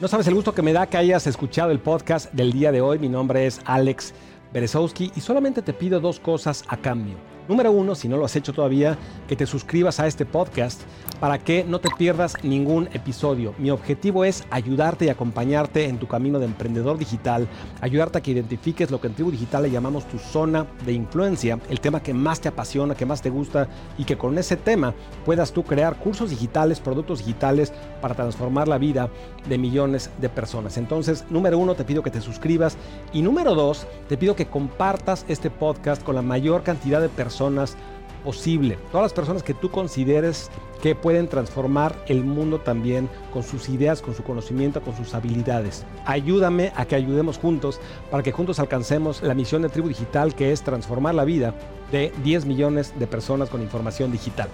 No 0.00 0.08
sabes 0.08 0.26
el 0.26 0.34
gusto 0.34 0.54
que 0.54 0.62
me 0.62 0.72
da 0.72 0.88
que 0.88 0.96
hayas 0.96 1.28
escuchado 1.28 1.70
el 1.70 1.78
podcast 1.78 2.32
del 2.32 2.50
día 2.50 2.72
de 2.72 2.80
hoy. 2.80 2.98
Mi 2.98 3.08
nombre 3.08 3.46
es 3.46 3.60
Alex 3.64 4.12
Berezowski 4.52 5.12
y 5.14 5.20
solamente 5.20 5.62
te 5.62 5.72
pido 5.72 6.00
dos 6.00 6.18
cosas 6.18 6.64
a 6.66 6.76
cambio. 6.76 7.33
Número 7.46 7.70
uno, 7.72 7.94
si 7.94 8.08
no 8.08 8.16
lo 8.16 8.24
has 8.24 8.36
hecho 8.36 8.54
todavía, 8.54 8.96
que 9.28 9.36
te 9.36 9.44
suscribas 9.44 10.00
a 10.00 10.06
este 10.06 10.24
podcast 10.24 10.80
para 11.20 11.38
que 11.38 11.62
no 11.62 11.78
te 11.78 11.90
pierdas 11.90 12.42
ningún 12.42 12.88
episodio. 12.94 13.54
Mi 13.58 13.70
objetivo 13.70 14.24
es 14.24 14.44
ayudarte 14.50 15.04
y 15.04 15.08
acompañarte 15.10 15.84
en 15.84 15.98
tu 15.98 16.08
camino 16.08 16.38
de 16.38 16.46
emprendedor 16.46 16.96
digital, 16.96 17.46
ayudarte 17.82 18.16
a 18.16 18.22
que 18.22 18.30
identifiques 18.30 18.90
lo 18.90 18.98
que 18.98 19.08
en 19.08 19.14
Tribu 19.14 19.30
Digital 19.30 19.64
le 19.64 19.70
llamamos 19.70 20.08
tu 20.08 20.18
zona 20.18 20.66
de 20.86 20.94
influencia, 20.94 21.58
el 21.68 21.80
tema 21.80 22.02
que 22.02 22.14
más 22.14 22.40
te 22.40 22.48
apasiona, 22.48 22.94
que 22.94 23.04
más 23.04 23.20
te 23.20 23.28
gusta 23.28 23.68
y 23.98 24.04
que 24.04 24.16
con 24.16 24.38
ese 24.38 24.56
tema 24.56 24.94
puedas 25.26 25.52
tú 25.52 25.64
crear 25.64 25.96
cursos 25.98 26.30
digitales, 26.30 26.80
productos 26.80 27.18
digitales 27.18 27.74
para 28.00 28.14
transformar 28.14 28.68
la 28.68 28.78
vida 28.78 29.10
de 29.46 29.58
millones 29.58 30.08
de 30.18 30.30
personas. 30.30 30.78
Entonces, 30.78 31.26
número 31.28 31.58
uno, 31.58 31.74
te 31.74 31.84
pido 31.84 32.02
que 32.02 32.10
te 32.10 32.22
suscribas 32.22 32.78
y 33.12 33.20
número 33.20 33.54
dos, 33.54 33.86
te 34.08 34.16
pido 34.16 34.34
que 34.34 34.46
compartas 34.46 35.26
este 35.28 35.50
podcast 35.50 36.02
con 36.02 36.14
la 36.14 36.22
mayor 36.22 36.62
cantidad 36.62 37.02
de 37.02 37.10
personas 37.10 37.33
personas 37.34 37.76
posible. 38.22 38.78
Todas 38.92 39.06
las 39.06 39.12
personas 39.12 39.42
que 39.42 39.54
tú 39.54 39.70
consideres 39.70 40.50
que 40.80 40.94
pueden 40.94 41.28
transformar 41.28 41.96
el 42.06 42.22
mundo 42.22 42.60
también 42.60 43.08
con 43.32 43.42
sus 43.42 43.68
ideas, 43.68 44.00
con 44.00 44.14
su 44.14 44.22
conocimiento, 44.22 44.80
con 44.80 44.96
sus 44.96 45.14
habilidades. 45.14 45.84
Ayúdame 46.06 46.72
a 46.76 46.86
que 46.86 46.94
ayudemos 46.94 47.38
juntos 47.38 47.80
para 48.10 48.22
que 48.22 48.30
juntos 48.30 48.60
alcancemos 48.60 49.20
la 49.22 49.34
misión 49.34 49.62
de 49.62 49.68
Tribu 49.68 49.88
Digital 49.88 50.34
que 50.34 50.52
es 50.52 50.62
transformar 50.62 51.14
la 51.16 51.24
vida 51.24 51.54
de 51.90 52.12
10 52.22 52.46
millones 52.46 52.94
de 52.98 53.06
personas 53.08 53.50
con 53.50 53.62
información 53.62 54.12
digital. 54.12 54.48